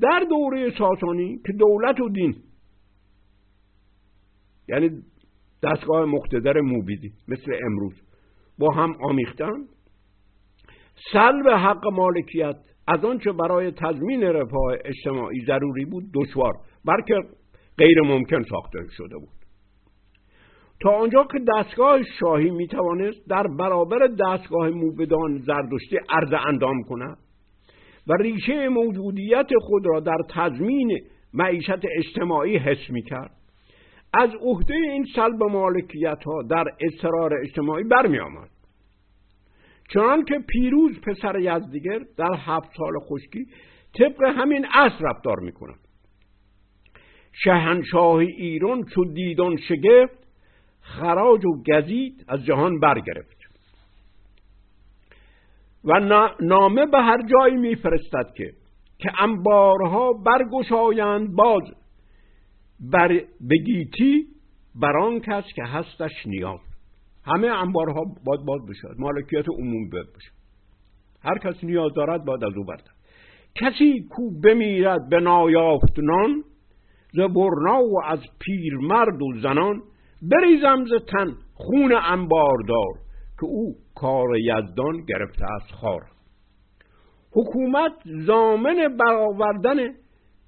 در 0.00 0.24
دوره 0.30 0.70
ساسانی 0.78 1.40
که 1.46 1.52
دولت 1.52 2.00
و 2.00 2.08
دین 2.08 2.36
یعنی 4.68 4.90
دستگاه 5.62 6.04
مقتدر 6.04 6.60
موبیدی 6.60 7.12
مثل 7.28 7.52
امروز 7.66 8.02
با 8.58 8.70
هم 8.70 8.96
آمیختن 9.00 9.66
سلب 11.12 11.48
حق 11.48 11.86
مالکیت 11.92 12.56
از 12.88 13.04
آنچه 13.04 13.32
برای 13.32 13.70
تضمین 13.70 14.22
رفاه 14.22 14.72
اجتماعی 14.84 15.44
ضروری 15.46 15.84
بود 15.84 16.04
دشوار 16.14 16.52
بلکه 16.84 17.14
غیر 17.78 18.00
ممکن 18.00 18.42
ساخته 18.42 18.78
شده 18.90 19.16
بود. 19.16 19.43
تا 20.80 20.90
آنجا 20.90 21.24
که 21.32 21.38
دستگاه 21.56 22.02
شاهی 22.02 22.50
می 22.50 22.68
توانست 22.68 23.28
در 23.28 23.46
برابر 23.58 24.06
دستگاه 24.06 24.70
موبدان 24.70 25.38
زردشتی 25.38 25.98
عرض 26.08 26.32
اندام 26.46 26.82
کند 26.82 27.18
و 28.06 28.12
ریشه 28.12 28.68
موجودیت 28.68 29.48
خود 29.60 29.86
را 29.86 30.00
در 30.00 30.18
تضمین 30.30 31.00
معیشت 31.34 31.84
اجتماعی 31.98 32.56
حس 32.56 32.90
می 32.90 33.02
کرد 33.02 33.30
از 34.14 34.30
عهده 34.40 34.74
این 34.74 35.06
سلب 35.16 35.42
مالکیت 35.42 36.24
ها 36.24 36.42
در 36.42 36.64
اصرار 36.80 37.34
اجتماعی 37.42 37.84
برمی 37.84 38.18
آمد 38.18 38.50
چنان 39.92 40.24
که 40.24 40.38
پیروز 40.48 41.00
پسر 41.00 41.38
یزدیگر 41.38 41.98
در 42.16 42.34
هفت 42.34 42.70
سال 42.76 42.92
خشکی 42.98 43.46
طبق 43.98 44.22
همین 44.22 44.66
اصل 44.74 45.04
رفتار 45.04 45.40
می 45.40 45.52
کند 45.52 45.78
شهنشاه 47.32 48.16
ایران 48.16 48.84
چو 48.84 49.04
دیدان 49.04 49.56
شگفت 49.56 50.23
خراج 50.84 51.44
و 51.44 51.62
گزید 51.62 52.24
از 52.28 52.44
جهان 52.44 52.80
برگرفت. 52.80 53.36
و 55.84 56.00
نامه 56.40 56.86
به 56.86 56.98
هر 56.98 57.26
جایی 57.26 57.56
میفرستد 57.56 58.32
که 58.36 58.52
که 58.98 59.22
انبارها 59.22 60.12
برگشایند 60.12 61.34
باز 61.34 61.62
بر 62.80 63.20
بگیتی 63.50 64.26
بران 64.74 65.20
کس 65.20 65.44
که 65.56 65.64
هستش 65.64 66.26
نیاز. 66.26 66.60
همه 67.26 67.46
انبارها 67.46 68.04
باید 68.24 68.40
باز 68.44 68.60
بشد 68.66 68.94
مالکیت 68.98 69.48
عمومی 69.48 69.88
باید 69.88 70.12
بشه 70.16 70.30
هر 71.22 71.38
کس 71.38 71.64
نیاز 71.64 71.92
دارد 71.94 72.24
باید 72.24 72.44
از 72.44 72.52
او 72.56 72.64
برد 72.64 72.90
کسی 73.54 74.08
کو 74.10 74.30
بمیرد 74.40 75.08
به 75.08 75.20
نایافت 75.20 75.98
نان 75.98 76.44
ز 77.12 77.20
برنا 77.20 77.80
و 77.84 78.02
از 78.04 78.20
پیرمرد 78.38 79.22
و 79.22 79.40
زنان 79.42 79.82
بریزم 80.30 80.84
ز 80.84 81.04
تن 81.12 81.34
خون 81.54 81.92
انباردار 81.92 82.94
که 83.40 83.46
او 83.46 83.74
کار 83.94 84.38
یزدان 84.38 85.04
گرفته 85.08 85.44
از 85.54 85.72
خار. 85.80 86.02
حکومت 87.32 87.92
زامن 88.04 88.96
برآوردن 88.96 89.76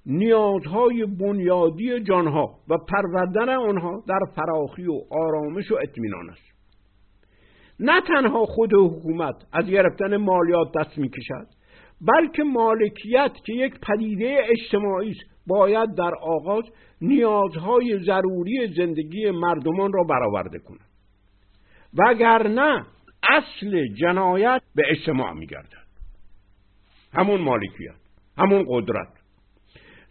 نیازهای 0.05 1.05
بنیادی 1.05 1.99
جانها 1.99 2.59
و 2.69 2.77
پروردن 2.77 3.49
آنها 3.49 4.03
در 4.07 4.19
فراخی 4.35 4.87
و 4.87 5.01
آرامش 5.11 5.71
و 5.71 5.75
اطمینان 5.81 6.29
است. 6.29 6.57
نه 7.79 8.01
تنها 8.01 8.45
خود 8.45 8.73
حکومت 8.73 9.35
از 9.53 9.65
گرفتن 9.65 10.17
مالیات 10.17 10.67
دست 10.79 10.97
می‌کشد 10.97 11.47
بلکه 12.01 12.43
مالکیت 12.43 13.31
که 13.45 13.53
یک 13.53 13.73
پدیده 13.79 14.37
اجتماعی 14.49 15.11
است 15.11 15.36
باید 15.47 15.95
در 15.95 16.15
آغاز 16.21 16.63
نیازهای 17.01 17.99
ضروری 18.05 18.73
زندگی 18.77 19.31
مردمان 19.31 19.93
را 19.93 20.03
برآورده 20.03 20.59
کند. 20.59 20.87
وگرنه 21.93 22.85
اصل 23.29 23.87
جنایت 24.01 24.61
به 24.75 24.83
اجتماع 24.89 25.33
میگردد. 25.33 25.87
همون 27.13 27.41
مالکیت 27.41 27.95
همون 28.37 28.65
قدرت. 28.67 29.07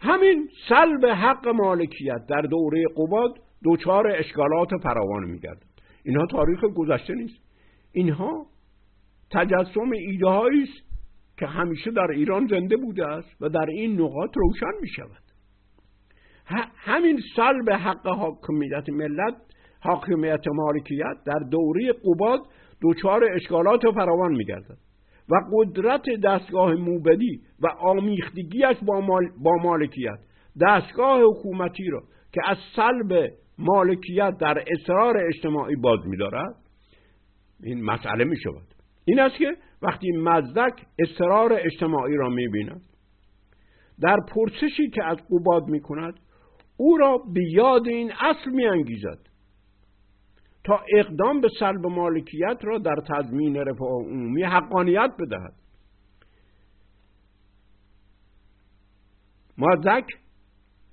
همین 0.01 0.49
سلب 0.69 1.07
حق 1.07 1.49
مالکیت 1.49 2.27
در 2.29 2.41
دوره 2.41 2.85
قباد 2.97 3.39
دوچار 3.63 4.07
اشکالات 4.07 4.69
فراوان 4.83 5.25
میگردد. 5.25 5.67
اینها 6.05 6.27
تاریخ 6.27 6.65
گذشته 6.65 7.15
نیست. 7.15 7.41
اینها 7.93 8.47
تجسم 9.31 9.91
ایده 9.91 10.31
است 10.31 10.87
که 11.39 11.47
همیشه 11.47 11.91
در 11.91 12.11
ایران 12.11 12.47
زنده 12.47 12.77
بوده 12.77 13.07
است 13.07 13.43
و 13.43 13.49
در 13.49 13.67
این 13.69 14.01
نقاط 14.01 14.31
روشن 14.37 14.81
می 14.81 14.89
شود 14.89 15.26
همین 16.77 17.21
سلب 17.37 17.71
حق 17.71 18.07
حاکمیت 18.07 18.89
ملت 18.89 19.35
حاکمیت 19.81 20.49
مالکیت 20.49 21.17
در 21.27 21.39
دوره 21.51 21.93
قباد 21.93 22.41
دچار 22.83 23.25
اشکالات 23.35 23.91
فراوان 23.95 24.33
میگردد 24.33 24.79
و 25.29 25.35
قدرت 25.53 26.03
دستگاه 26.25 26.75
موبدی 26.75 27.41
و 27.61 27.67
آمیختگیش 27.81 28.77
با, 28.87 29.01
مال 29.01 29.29
با 29.43 29.57
مالکیت. 29.63 30.19
دستگاه 30.63 31.21
حکومتی 31.23 31.91
را 31.91 32.03
که 32.33 32.41
از 32.47 32.57
سلب 32.77 33.33
مالکیت 33.59 34.35
در 34.41 34.65
اصرار 34.67 35.17
اجتماعی 35.27 35.77
باز 35.77 36.07
میدارد 36.07 36.55
این 37.63 37.85
مسئله 37.85 38.25
می 38.25 38.37
شود 38.37 38.75
این 39.05 39.21
است 39.21 39.37
که 39.37 39.57
وقتی 39.83 40.13
مزدک 40.13 40.73
اصرار 40.99 41.53
اجتماعی 41.53 42.17
را 42.17 42.29
می 42.29 42.49
بیند 42.49 42.83
در 44.01 44.17
پرسشی 44.35 44.91
که 44.91 45.05
از 45.05 45.17
قباد 45.31 45.69
می 45.69 45.81
کند 45.81 46.15
او 46.77 46.97
را 46.97 47.19
به 47.19 47.45
یاد 47.51 47.89
این 47.89 48.13
اصل 48.21 48.51
می 48.51 48.67
انگیزد 48.67 49.19
تا 50.65 50.81
اقدام 50.97 51.41
به 51.41 51.49
سلب 51.59 51.87
مالکیت 51.87 52.59
را 52.63 52.79
در 52.79 52.97
تضمین 53.09 53.57
رفاه 53.57 53.89
عمومی 53.89 54.43
حقانیت 54.43 55.11
بدهد. 55.19 55.55
مازک 59.59 60.05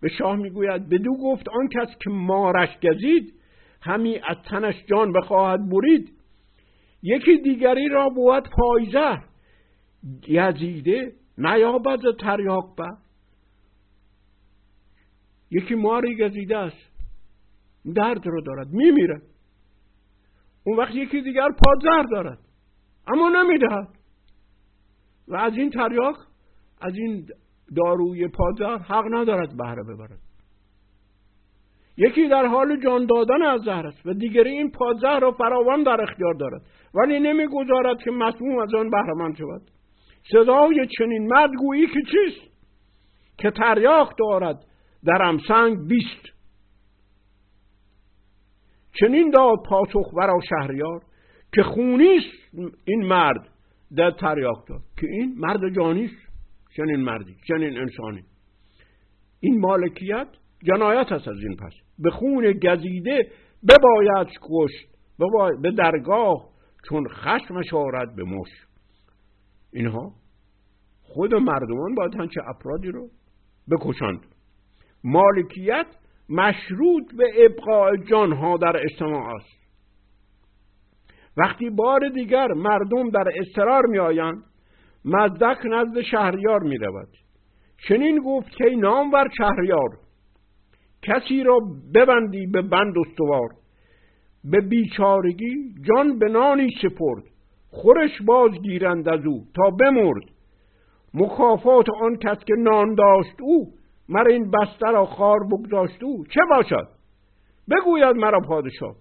به 0.02 0.10
شاه 0.10 0.36
می‌گوید 0.36 0.90
بدو 0.90 1.18
گفت 1.24 1.50
آن 1.50 1.68
کس 1.68 1.98
که 2.00 2.10
مارش 2.10 2.70
گزید 2.84 3.34
همی 3.82 4.20
از 4.28 4.38
تنش 4.50 4.76
جان 4.86 5.14
بخواهد 5.14 5.70
برید. 5.70 6.14
یکی 7.04 7.38
دیگری 7.38 7.90
را 7.90 8.10
بود 8.10 8.50
پایزه. 8.50 9.24
گزیده 10.28 11.14
نیابد 11.38 12.00
تریاق 12.20 12.76
بر. 12.78 12.98
یکی 15.54 15.76
ماری 15.76 16.16
گزیده 16.16 16.58
است. 16.58 16.94
درد 17.96 18.28
رو 18.28 18.42
دارد 18.42 18.68
میمیره. 18.68 19.22
اون 20.64 20.78
وقت 20.78 20.96
یکی 20.96 21.22
دیگر 21.22 21.48
پادزر 21.66 22.04
دارد 22.12 22.40
اما 23.08 23.30
نمی‌دهد. 23.30 23.88
و 25.28 25.36
از 25.36 25.54
این 25.58 25.70
تریاک 25.70 26.16
از 26.82 26.94
این 26.96 27.28
داروی 27.76 28.28
پادزر 28.28 28.78
حق 28.78 29.04
ندارد 29.12 29.58
بهره 29.58 29.84
ببرد. 29.84 30.20
یکی 31.98 32.28
در 32.28 32.46
حال 32.46 32.80
جان 32.84 33.06
دادن 33.06 33.42
از 33.42 33.62
زهر 33.62 33.88
است 33.88 34.06
و 34.06 34.14
دیگری 34.14 34.50
این 34.50 34.72
پادزهر 34.72 35.20
را 35.20 35.32
فراوان 35.32 35.84
در 35.84 36.02
اختیار 36.02 36.34
دارد. 36.34 36.62
ولی 36.94 37.20
نمی‌گذارد 37.20 37.98
که 38.04 38.12
مسموم 38.12 38.60
از 38.60 38.74
آن 38.74 38.90
بهرهمند 38.90 39.38
شود. 39.38 39.62
صدای 40.32 40.88
چنین 40.98 41.28
مرد 41.28 41.52
گویی 41.60 41.88
که 41.88 42.00
چیست؟ 42.12 42.54
که 43.38 43.52
تریاک 43.52 44.10
دارد 44.20 44.66
درم 45.06 45.38
سنگ 45.48 45.88
بیست. 45.88 46.34
چنین 48.94 49.30
داد 49.30 49.58
پاسخ 49.66 50.14
ورا 50.14 50.40
شهریار 50.50 51.02
که 51.54 51.64
خونیست 51.64 52.56
این 52.86 53.06
مرد 53.06 53.50
در 53.96 54.12
تریاک 54.12 54.68
داد. 54.68 54.82
که 54.98 55.08
این 55.08 55.36
مرد 55.38 55.76
جانیست 55.76 56.24
چنین 56.76 57.00
مردی 57.00 57.36
چنین 57.48 57.78
انسانی. 57.78 58.24
این 59.40 59.60
مالکیت 59.60 60.28
جنایت 60.64 61.12
است 61.12 61.28
از 61.28 61.38
این 61.38 61.56
پس. 61.56 61.74
به 62.00 62.12
خون 62.12 62.52
گزیده 62.52 63.32
بباید 63.70 64.28
کشت 64.42 64.88
به 65.62 65.72
درگاه 65.72 66.50
چون 66.90 67.08
خشمش 67.08 67.74
آرد 67.74 68.16
به 68.16 68.24
مش 68.24 68.50
اینها 69.74 70.14
خود 71.02 71.36
مردمان 71.36 71.96
باید 71.96 72.16
هنچه 72.16 72.42
افرادی 72.56 72.88
رو 72.88 73.10
بکشند. 73.72 74.33
مالکیت 75.04 75.86
مشروط 76.30 77.16
به 77.18 77.46
ابقاء 77.46 77.96
جانها 77.96 78.58
در 78.58 78.78
اجتماع 78.78 79.36
است. 79.36 79.64
وقتی 81.38 81.70
بار 81.70 82.10
دیگر 82.10 82.48
مردم 82.48 83.10
در 83.10 83.32
استرار 83.36 83.86
می 83.86 84.00
آیند 84.00 84.44
مزدک 85.06 85.58
نزد 85.66 86.02
شهریار 86.02 86.64
می 86.64 86.78
رود 86.78 87.10
چنین 87.88 88.20
گفت 88.20 88.56
که 88.56 88.66
نامور 88.66 89.30
شهریار 89.38 89.90
کسی 91.02 91.44
را 91.44 91.60
ببندی 91.96 92.48
به 92.48 92.62
بند 92.62 92.94
استوار. 92.98 93.50
به 94.44 94.62
بیچارگی 94.62 95.76
جان 95.88 96.20
به 96.20 96.30
نانی 96.30 96.70
سپرد. 96.82 97.24
خورش 97.70 98.22
باز 98.26 98.52
گیرند 98.52 99.10
از 99.10 99.26
او 99.26 99.44
تا 99.56 99.70
بمرد. 99.70 100.24
مکافات 101.14 101.86
آن 102.02 102.16
کس 102.16 102.38
که 102.46 102.54
نان 102.58 102.96
داشت 102.96 103.42
او 103.42 103.74
مرا 104.10 104.32
این 104.32 104.52
بسته 104.52 104.88
را 104.92 105.06
خار 105.06 105.40
بگذاشت 105.52 106.04
او. 106.04 106.26
چه 106.26 106.42
باشد؟ 106.50 106.88
بگوید 107.72 108.16
مرا 108.16 108.40
پادشاه 108.40 108.96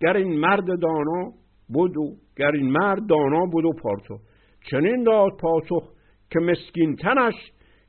گر 0.00 0.16
این 0.16 0.40
مرد 0.40 0.80
دانا 0.80 1.32
بود 1.68 1.96
و 1.96 2.16
گر 2.36 2.50
این 2.50 2.70
مرد 2.70 3.06
دانا 3.06 3.46
بود 3.46 3.64
و 3.64 3.72
پارتو. 3.72 4.18
چنین 4.70 5.02
داد 5.02 5.30
پاسخ 5.40 5.92
که 6.30 6.38
مسکین 6.38 6.96
تنش 6.96 7.34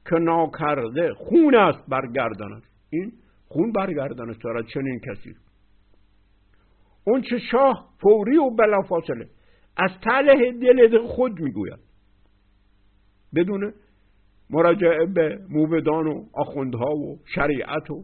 که 0.10 0.15
ناکرده 0.15 1.13
خون 1.13 1.56
است 1.56 1.89
برگردنش 1.89 2.63
این 2.89 3.12
خون 3.47 3.71
برگردنش 3.71 4.36
دارد 4.43 4.65
چنین 4.67 5.00
کسی 5.00 5.36
اون 7.04 7.21
چه 7.21 7.39
شاه 7.52 7.89
فوری 8.02 8.38
و 8.38 8.50
بلافاصله 8.50 9.28
از 9.78 9.91
تله 10.04 10.52
دل 10.52 11.08
خود 11.08 11.39
می‌گوید. 11.39 11.80
بدون 13.36 13.74
مراجعه 14.51 15.05
به 15.05 15.39
موبدان 15.49 16.07
و 16.07 16.25
آخوندها 16.33 16.95
و 16.95 17.19
شریعت 17.35 17.91
و 17.91 18.03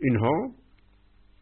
اینها. 0.00 0.50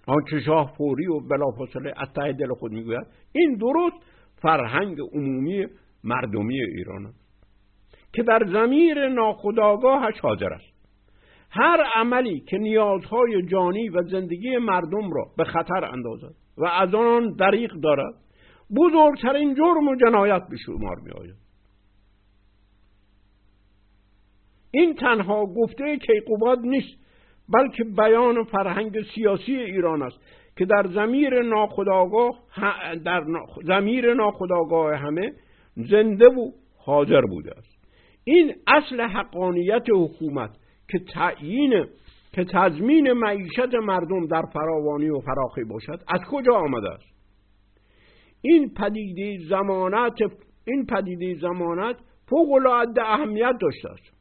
آنچه 0.07 0.41
شاه 0.41 0.75
فوری 0.79 1.07
و 1.07 1.21
بلافاصله 1.21 1.93
از 1.97 2.09
ته 2.13 2.33
دل 2.33 2.55
خود 2.55 2.73
می‌گوید 2.73 3.07
این 3.33 3.55
درست 3.55 3.97
فرهنگ 4.43 4.99
عمومی 5.13 5.67
مردمی 6.05 6.61
ایران 6.61 7.07
است 7.07 7.25
که 8.13 8.23
در 8.23 8.41
زمیر 8.53 9.09
ناخداگاهش 9.09 10.21
حاضر 10.23 10.53
است. 10.53 10.75
هر 11.51 11.85
عملی 11.95 12.41
که 12.41 12.59
نیازهای 12.59 13.43
جانی 13.47 13.89
و 13.89 14.03
زندگی 14.03 14.57
مردم 14.57 15.13
را 15.13 15.25
به 15.37 15.45
خطر 15.45 15.85
اندازد 15.85 16.35
و 16.59 16.65
از 16.65 16.95
آن 16.95 17.35
دریق 17.39 17.73
دارد 17.73 18.15
بزرگترین 18.77 19.55
جرم 19.55 19.89
و 19.89 19.97
جنایت 19.97 20.43
به 20.51 20.57
شمار 20.67 20.97
می 21.05 21.11
آید 21.11 21.44
این 24.75 24.95
تنها 24.95 25.47
گفته 25.47 25.97
کیقوباد 25.97 26.59
نیست 26.59 26.99
بلکه 27.49 27.85
بیان 27.85 28.45
فرهنگ 28.45 29.03
سیاسی 29.15 29.57
ایران 29.57 30.03
است 30.03 30.19
که 30.57 30.65
در 30.65 30.87
زمیر 30.95 31.43
ناخداگاه 31.43 32.33
در 33.05 33.25
زمیر 33.65 34.15
ناخداگاه 34.15 34.95
همه 34.95 35.33
زنده 35.77 36.27
و 36.27 36.51
حاضر 36.79 37.21
بوده 37.21 37.51
است. 37.59 37.79
این 38.25 38.55
اصل 38.67 39.01
حقانیت 39.01 39.87
حکومت 39.91 40.51
که 40.89 40.99
تعیین 40.99 41.85
که 42.33 42.45
تضمین 42.45 43.13
معیشت 43.13 43.75
مردم 43.75 44.27
در 44.27 44.43
فراوانی 44.53 45.09
و 45.09 45.21
فراخی 45.21 45.65
باشد 45.65 46.03
از 46.09 46.21
کجا 46.31 46.55
آمده 46.55 46.91
است؟ 46.91 47.15
این 48.43 48.75
پدیده 48.75 49.39
زمانت 49.49 50.19
این 50.67 50.87
پدیده 50.87 51.41
زمانت 51.41 51.97
فوق 52.29 52.53
العاده 52.53 53.03
اهمیت 53.03 53.53
داشته 53.61 53.91
است. 53.91 54.14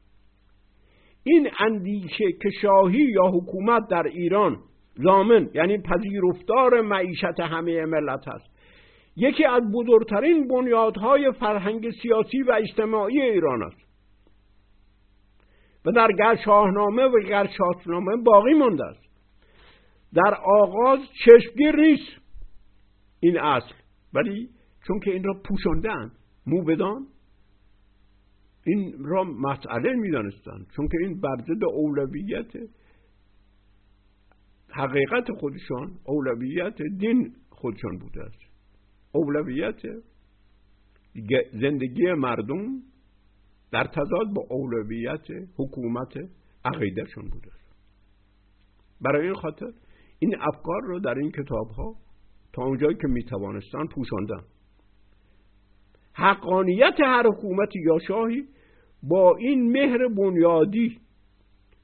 این 1.23 1.49
اندیشه 1.59 2.31
که 2.41 2.49
شاهی 2.61 3.03
یا 3.03 3.23
حکومت 3.23 3.87
در 3.89 4.03
ایران 4.03 4.57
زامن 4.95 5.49
یعنی 5.53 5.77
پذیرفتار 5.77 6.81
معیشت 6.81 7.39
همه 7.39 7.85
ملت 7.85 8.27
است. 8.27 8.53
یکی 9.15 9.45
از 9.45 9.61
بزرگترین 9.73 10.47
بنیادهای 10.47 11.31
فرهنگ 11.31 11.91
سیاسی 12.01 12.41
و 12.41 12.51
اجتماعی 12.51 13.21
ایران 13.21 13.63
است. 13.63 13.83
و 15.85 15.91
در 15.91 16.07
گرشاهنامه 16.11 17.03
و 17.03 17.19
گرشاسنامه 17.19 18.15
باقی 18.15 18.53
مانده 18.53 18.85
است. 18.85 19.03
در 20.13 20.37
آغاز 20.61 20.99
چشمگیر 21.25 21.75
نیست 21.75 22.11
این 23.19 23.39
اصل. 23.39 23.73
ولی 24.13 24.49
چون 24.87 24.99
که 24.99 25.11
این 25.11 25.23
را 25.23 25.33
پوشاندن 25.47 26.11
موبدان 26.47 27.07
این 28.65 29.03
را 29.05 29.23
مسئله 29.23 29.93
می‌دانستند 29.93 30.67
چون 30.75 30.87
که 30.87 30.97
این 31.01 31.19
بر 31.19 31.35
ضد 31.41 31.63
اولویت 31.63 32.51
حقیقت 34.69 35.31
خودشان 35.39 35.99
اولویت 36.03 36.81
دین 36.97 37.35
خودشان 37.49 37.97
بوده 37.97 38.23
است. 38.23 38.39
اولویت 39.11 39.81
زندگی 41.53 42.13
مردم 42.13 42.81
در 43.71 43.83
تضاد 43.83 44.33
با 44.35 44.45
اولویت 44.49 45.27
حکومت 45.57 46.13
عقیدهشون 46.65 47.29
بوده 47.29 47.51
برای 49.01 49.25
این 49.25 49.35
خاطر 49.35 49.71
این 50.19 50.35
افکار 50.39 50.81
رو 50.83 50.99
در 50.99 51.13
این 51.13 51.31
کتاب 51.31 51.67
ها 51.67 51.95
تا 52.53 52.63
اونجایی 52.63 52.95
که 52.95 53.07
می‌توانستن 53.07 53.87
پوشاندن. 53.87 54.43
حقانیت 56.13 56.95
هر 56.99 57.27
حکومتی 57.27 57.79
یا 57.79 57.99
شاهی 58.07 58.47
با 59.03 59.35
این 59.35 59.71
مهر 59.71 60.07
بنیادی 60.07 60.97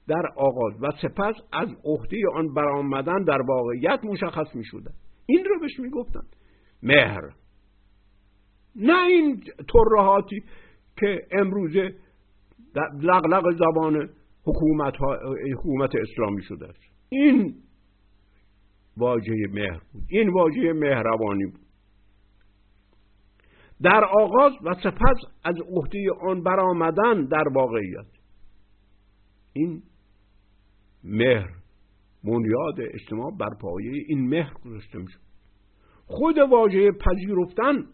در 0.08 0.24
آغاز 0.36 0.74
و 0.82 0.92
سپس 1.02 1.36
از 1.54 1.68
عهده 1.84 2.18
آن 2.34 2.54
برآمدن 2.54 3.24
در 3.24 3.42
واقعیت 3.42 4.00
مشخص 4.04 4.56
می 4.56 4.64
شده 4.66 4.92
این 5.26 5.46
رو 5.46 5.60
بهش 5.60 5.80
می 5.80 5.90
گفتن 5.90 6.22
مهر. 6.84 7.22
نه 8.76 9.08
این 9.08 9.44
ترهاتی 9.74 10.44
که 10.98 11.22
امروزه 11.32 11.96
لغلق 13.02 13.44
زبان 13.58 14.10
حکومت, 14.46 14.94
حکومت 15.54 15.90
اسلامی 15.96 16.44
شده 16.44 16.68
است. 16.68 16.80
این 17.10 17.56
واژه 18.98 19.34
مهر 19.54 19.82
بود. 19.94 20.04
این 20.10 20.30
واژه 20.30 20.74
مهربانی 20.74 21.46
بود. 21.46 21.69
در 23.82 24.06
آغاز 24.06 24.54
و 24.64 24.74
سپس 24.74 25.18
از 25.44 25.56
عهده 25.76 26.12
آن 26.22 26.44
برآمدن 26.44 27.26
در 27.26 27.48
واقعیت. 27.54 28.06
این 29.54 29.82
مهر 31.04 31.50
بنیاد 32.24 32.94
اجتماع 32.94 33.32
بر 33.40 33.50
پایه 33.62 34.04
این 34.08 34.30
مهر 34.30 34.54
گذاشته 34.66 34.98
میشه. 35.00 35.20
خود 36.06 36.38
واژه 36.38 36.92
پذیرفتن 36.92 37.86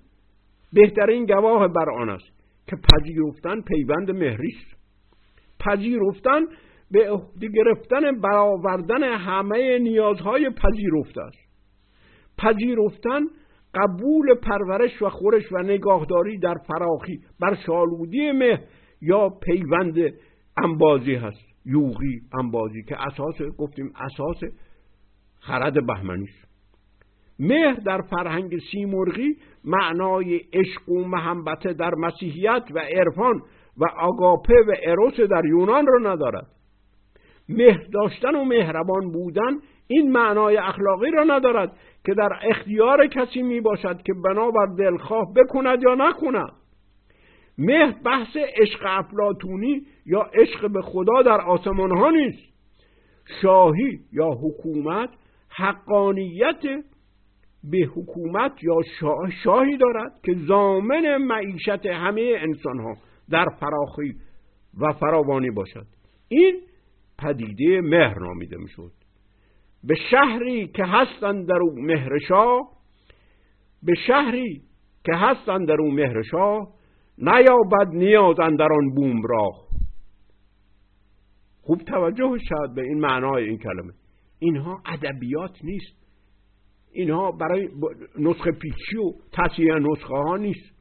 بهترین 0.73 1.25
گواه 1.25 1.67
بر 1.67 1.89
آن 1.89 2.09
است 2.09 2.35
که 2.67 2.75
پذیرفتن 2.75 3.61
پیوند 3.61 4.11
مهری 4.11 4.53
است. 4.57 4.75
پذیرفتن 5.59 6.41
به 6.91 7.09
عهده 7.09 7.47
گرفتن 7.47 8.21
برآوردن 8.21 9.03
همه 9.03 9.79
نیازهای 9.79 10.49
پذیرفته 10.49 11.21
است. 11.21 11.45
پذیرفتن 12.37 13.21
قبول 13.75 14.33
پرورش 14.33 15.01
و 15.01 15.09
خورش 15.09 15.51
و 15.51 15.57
نگاهداری 15.57 16.37
در 16.37 16.55
فراخی 16.67 17.19
بر 17.39 17.55
شالودی 17.65 18.31
مه 18.31 18.63
یا 19.01 19.29
پیوند 19.29 19.97
انبازی 20.63 21.15
هست. 21.15 21.45
یوغی 21.65 22.21
انبازی 22.39 22.83
که 22.83 23.01
اساس 23.01 23.41
گفتیم 23.57 23.93
اساس 23.95 24.51
خرد 25.39 25.85
بهمنی 25.85 26.23
است. 26.23 26.45
مهر 27.39 27.73
در 27.73 28.01
فرهنگ 28.01 28.59
سیمرغی 28.71 29.37
معنای 29.63 30.41
عشق 30.53 30.89
و 30.89 31.07
محبت 31.07 31.67
در 31.67 31.95
مسیحیت 31.95 32.63
و 32.75 32.79
عرفان 32.79 33.41
و 33.77 33.85
آگاپه 33.99 34.53
و 34.67 34.75
اروس 34.83 35.19
در 35.19 35.45
یونان 35.45 35.87
را 35.87 36.13
ندارد. 36.13 36.47
مهر 37.49 37.83
داشتن 37.93 38.35
و 38.35 38.43
مهربان 38.43 39.11
بودن 39.11 39.59
این 39.87 40.11
معنای 40.11 40.57
اخلاقی 40.57 41.11
را 41.11 41.23
ندارد. 41.23 41.77
که 42.05 42.13
در 42.13 42.29
اختیار 42.43 43.07
کسی 43.07 43.41
می 43.41 43.61
باشد 43.61 44.01
که 44.01 44.13
بنابر 44.13 44.65
دلخواه 44.77 45.33
بکند 45.33 45.83
یا 45.83 45.95
نکند. 45.95 46.53
مهر 47.57 47.95
بحث 48.05 48.37
عشق 48.61 48.79
افلاتونی 48.85 49.81
یا 50.05 50.21
عشق 50.21 50.71
به 50.71 50.81
خدا 50.81 51.21
در 51.21 51.41
آسمان 51.41 51.97
ها 51.97 52.09
نیست. 52.09 52.55
شاهی 53.41 53.99
یا 54.13 54.29
حکومت 54.29 55.09
حقانیت 55.49 56.61
به 57.71 57.77
حکومت 57.95 58.63
یا 58.63 58.75
شاهی 59.43 59.77
دارد 59.77 60.19
که 60.23 60.35
زامن 60.47 61.17
معیشت 61.17 61.85
همه 61.85 62.35
انسان 62.39 62.79
ها 62.79 62.97
در 63.29 63.45
فراخی 63.59 64.15
و 64.81 64.93
فراوانی 64.93 65.49
باشد. 65.49 65.85
این 66.27 66.61
پدیده 67.19 67.81
مهر 67.81 68.19
نامیده 68.19 68.57
می‌شد. 68.57 68.91
به 69.83 69.95
شهری 70.11 70.67
که 70.67 70.85
هستند 70.85 71.47
در 71.47 71.59
او 71.61 71.81
مهرشا 71.81 72.59
به 73.83 73.93
شهری 74.07 74.61
که 75.05 75.15
هستند 75.15 75.67
در 75.67 75.81
او 75.81 75.91
مهرشا 75.91 76.67
نیابد 77.17 77.87
نیاز 77.93 78.35
در 78.35 78.73
آن 78.73 78.95
بوم 78.95 79.21
را 79.29 79.51
خوب 81.65 81.81
توجه 81.81 82.37
شد 82.39 82.75
به 82.75 82.81
این 82.81 82.99
معنای 82.99 83.43
این 83.43 83.57
کلمه. 83.57 83.93
اینها 84.39 84.81
ادبیات 84.85 85.63
نیست. 85.63 85.95
اینها 86.91 87.31
برای 87.31 87.69
نسخه 88.19 88.51
پیچی 88.51 88.97
و 88.97 89.13
تصیح 89.33 89.73
نسخه 89.73 90.13
ها 90.13 90.37
نیست. 90.37 90.75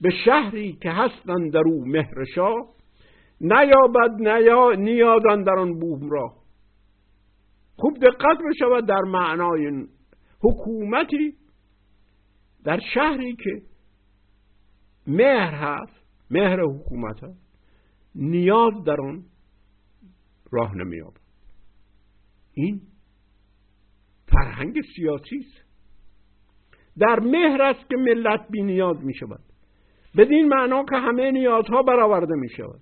به 0.00 0.10
شهری 0.24 0.72
که 0.72 0.90
هستند 0.90 1.52
در 1.52 1.62
او 1.66 1.84
مهرشا 1.86 2.54
نیابد 3.40 4.10
نیا 4.18 4.72
نیازن 4.72 5.42
در 5.42 5.58
آن 5.58 5.78
بوم 5.78 6.10
را 6.10 6.32
خوب 7.76 7.98
دقت 7.98 8.38
بشود 8.50 8.86
در 8.86 9.02
معنای 9.02 9.86
حکومتی 10.40 11.34
در 12.64 12.80
شهری 12.94 13.36
که 13.36 13.62
مهر 15.06 15.54
هست 15.54 16.04
مهر 16.30 16.60
حکومت 16.60 17.24
هست 17.24 17.44
نیاز 18.14 18.84
در 18.84 19.00
آن 19.00 19.24
راه 20.50 20.76
نمیابد 20.76 21.20
این 22.52 22.80
فرهنگ 24.26 24.74
سیاسی 24.96 25.36
است. 25.36 25.64
در 26.98 27.20
مهر 27.20 27.62
است 27.62 27.88
که 27.88 27.96
ملت 27.96 28.46
بی 28.50 28.62
نیاز 28.62 29.04
می 29.04 29.14
شود 29.14 29.40
بدین 30.16 30.48
معنا 30.48 30.84
که 30.84 30.96
همه 30.96 31.30
نیازها 31.30 31.82
برآورده 31.82 32.34
می 32.34 32.48
شود 32.48 32.80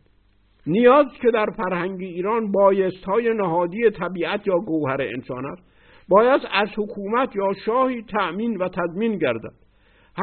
نیاز 0.66 1.06
که 1.22 1.30
در 1.30 1.46
فرهنگ 1.56 2.00
ایران 2.00 2.52
بایست 2.52 3.04
های 3.04 3.34
نهادی 3.34 3.90
طبیعت 3.90 4.46
یا 4.46 4.58
گوهر 4.58 5.02
انسان 5.02 5.46
است 5.46 5.62
باید 6.08 6.40
از 6.52 6.68
حکومت 6.76 7.36
یا 7.36 7.52
شاهی 7.66 8.02
تأمین 8.02 8.56
و 8.56 8.68
تضمین 8.68 9.18
گردد. 9.18 9.54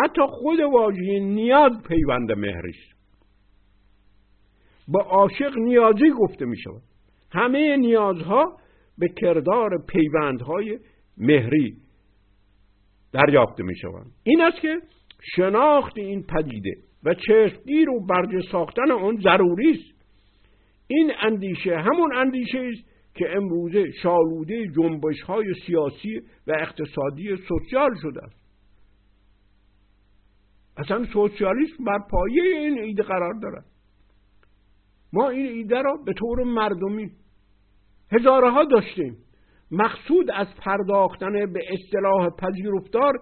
حتی 0.04 0.22
خود 0.30 0.60
واژه 0.60 1.20
نیاز 1.20 1.72
پیوند 1.88 2.32
مهری 2.32 2.70
است 2.70 3.00
با 4.88 5.02
عاشق 5.02 5.58
نیازی 5.58 6.10
گفته 6.10 6.46
می 6.46 6.58
شود 6.58 6.82
همه 7.32 7.78
نیازها 7.78 8.58
به 8.98 9.10
کردار 9.22 9.70
پیوندهای 9.88 10.80
مهری 11.18 11.78
دریافته 13.14 13.64
می 13.64 13.78
شوند 13.78 14.12
این 14.24 14.42
است 14.42 14.62
که 14.62 14.80
شناخت 15.36 15.98
این 15.98 16.24
پدیده 16.24 16.76
و 17.04 17.14
چشمگیر 17.14 17.90
و 17.90 18.06
برجه 18.06 18.42
ساختن 18.52 18.92
آن 18.92 19.18
ضروری 19.18 19.72
است. 19.72 19.99
این 20.92 21.12
اندیشه 21.22 21.78
همون 21.78 22.16
اندیشه 22.16 22.60
است 22.60 22.90
که 23.14 23.26
امروزه 23.38 23.92
شالوده 23.92 24.68
جنبش 24.68 25.22
های 25.22 25.54
سیاسی 25.66 26.20
و 26.48 26.52
اقتصادی 26.52 27.36
سوسیال 27.48 27.92
شده 28.02 28.24
است. 28.24 28.40
اصلا 30.78 31.06
سوسیالیسم 31.06 31.84
بر 31.84 32.00
پایه 32.12 32.44
این 32.44 32.80
ایده 32.80 33.04
قرار 33.04 33.34
دارد. 33.42 33.66
ما 35.14 35.30
این 35.30 35.46
ایده 35.46 35.82
را 35.82 35.96
به 36.06 36.14
طور 36.14 36.44
مردمی 36.44 37.12
هزارها 38.12 38.64
داشتیم. 38.64 39.18
مقصود 39.72 40.32
از 40.32 40.48
پرداختن 40.58 41.54
به 41.54 41.60
اصطلاح 41.74 42.30
پذیرفتار 42.30 43.14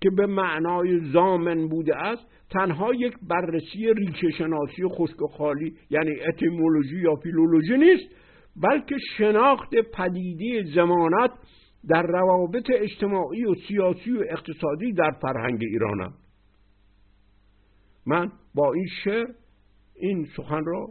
که 0.00 0.10
به 0.16 0.26
معنای 0.26 1.00
زامن 1.12 1.68
بوده 1.68 1.96
است 1.96 2.26
تنها 2.54 2.94
یک 2.94 3.14
بررسی 3.28 3.94
ریشه 3.94 4.30
شناسی 4.30 4.82
خشک 4.88 5.22
و 5.22 5.26
خالی 5.26 5.74
یعنی 5.90 6.20
اتیمولوژی 6.28 7.00
یا 7.00 7.14
فیلولوژی 7.14 7.76
نیست 7.76 8.14
بلکه 8.56 8.96
شناخت 9.16 9.70
پدیده 9.94 10.74
زمانت 10.74 11.30
در 11.88 12.02
روابط 12.02 12.70
اجتماعی 12.74 13.44
و 13.44 13.54
سیاسی 13.68 14.10
و 14.10 14.24
اقتصادی 14.30 14.92
در 14.92 15.10
فرهنگ 15.22 15.60
ایرانم 15.60 16.14
من 18.06 18.32
با 18.54 18.72
این 18.72 18.86
شعر 19.04 19.26
این 19.96 20.26
سخن 20.36 20.64
را 20.64 20.86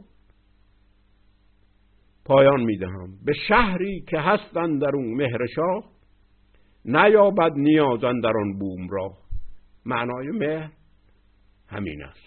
پایان 2.26 2.62
می 2.62 2.78
دهم 2.78 3.10
به 3.26 3.34
شهری 3.48 4.04
که 4.10 4.20
هستند 4.20 4.82
در 4.82 4.96
اون 4.96 5.14
مهرشاه 5.14 5.84
نیابد 6.86 7.52
نیازن 7.56 8.20
در 8.20 8.38
آن 8.38 8.60
بوم 8.60 8.90
را 8.90 9.12
معنای 9.86 10.28
مهر 10.28 10.72
همین 11.74 12.04
است. 12.04 12.23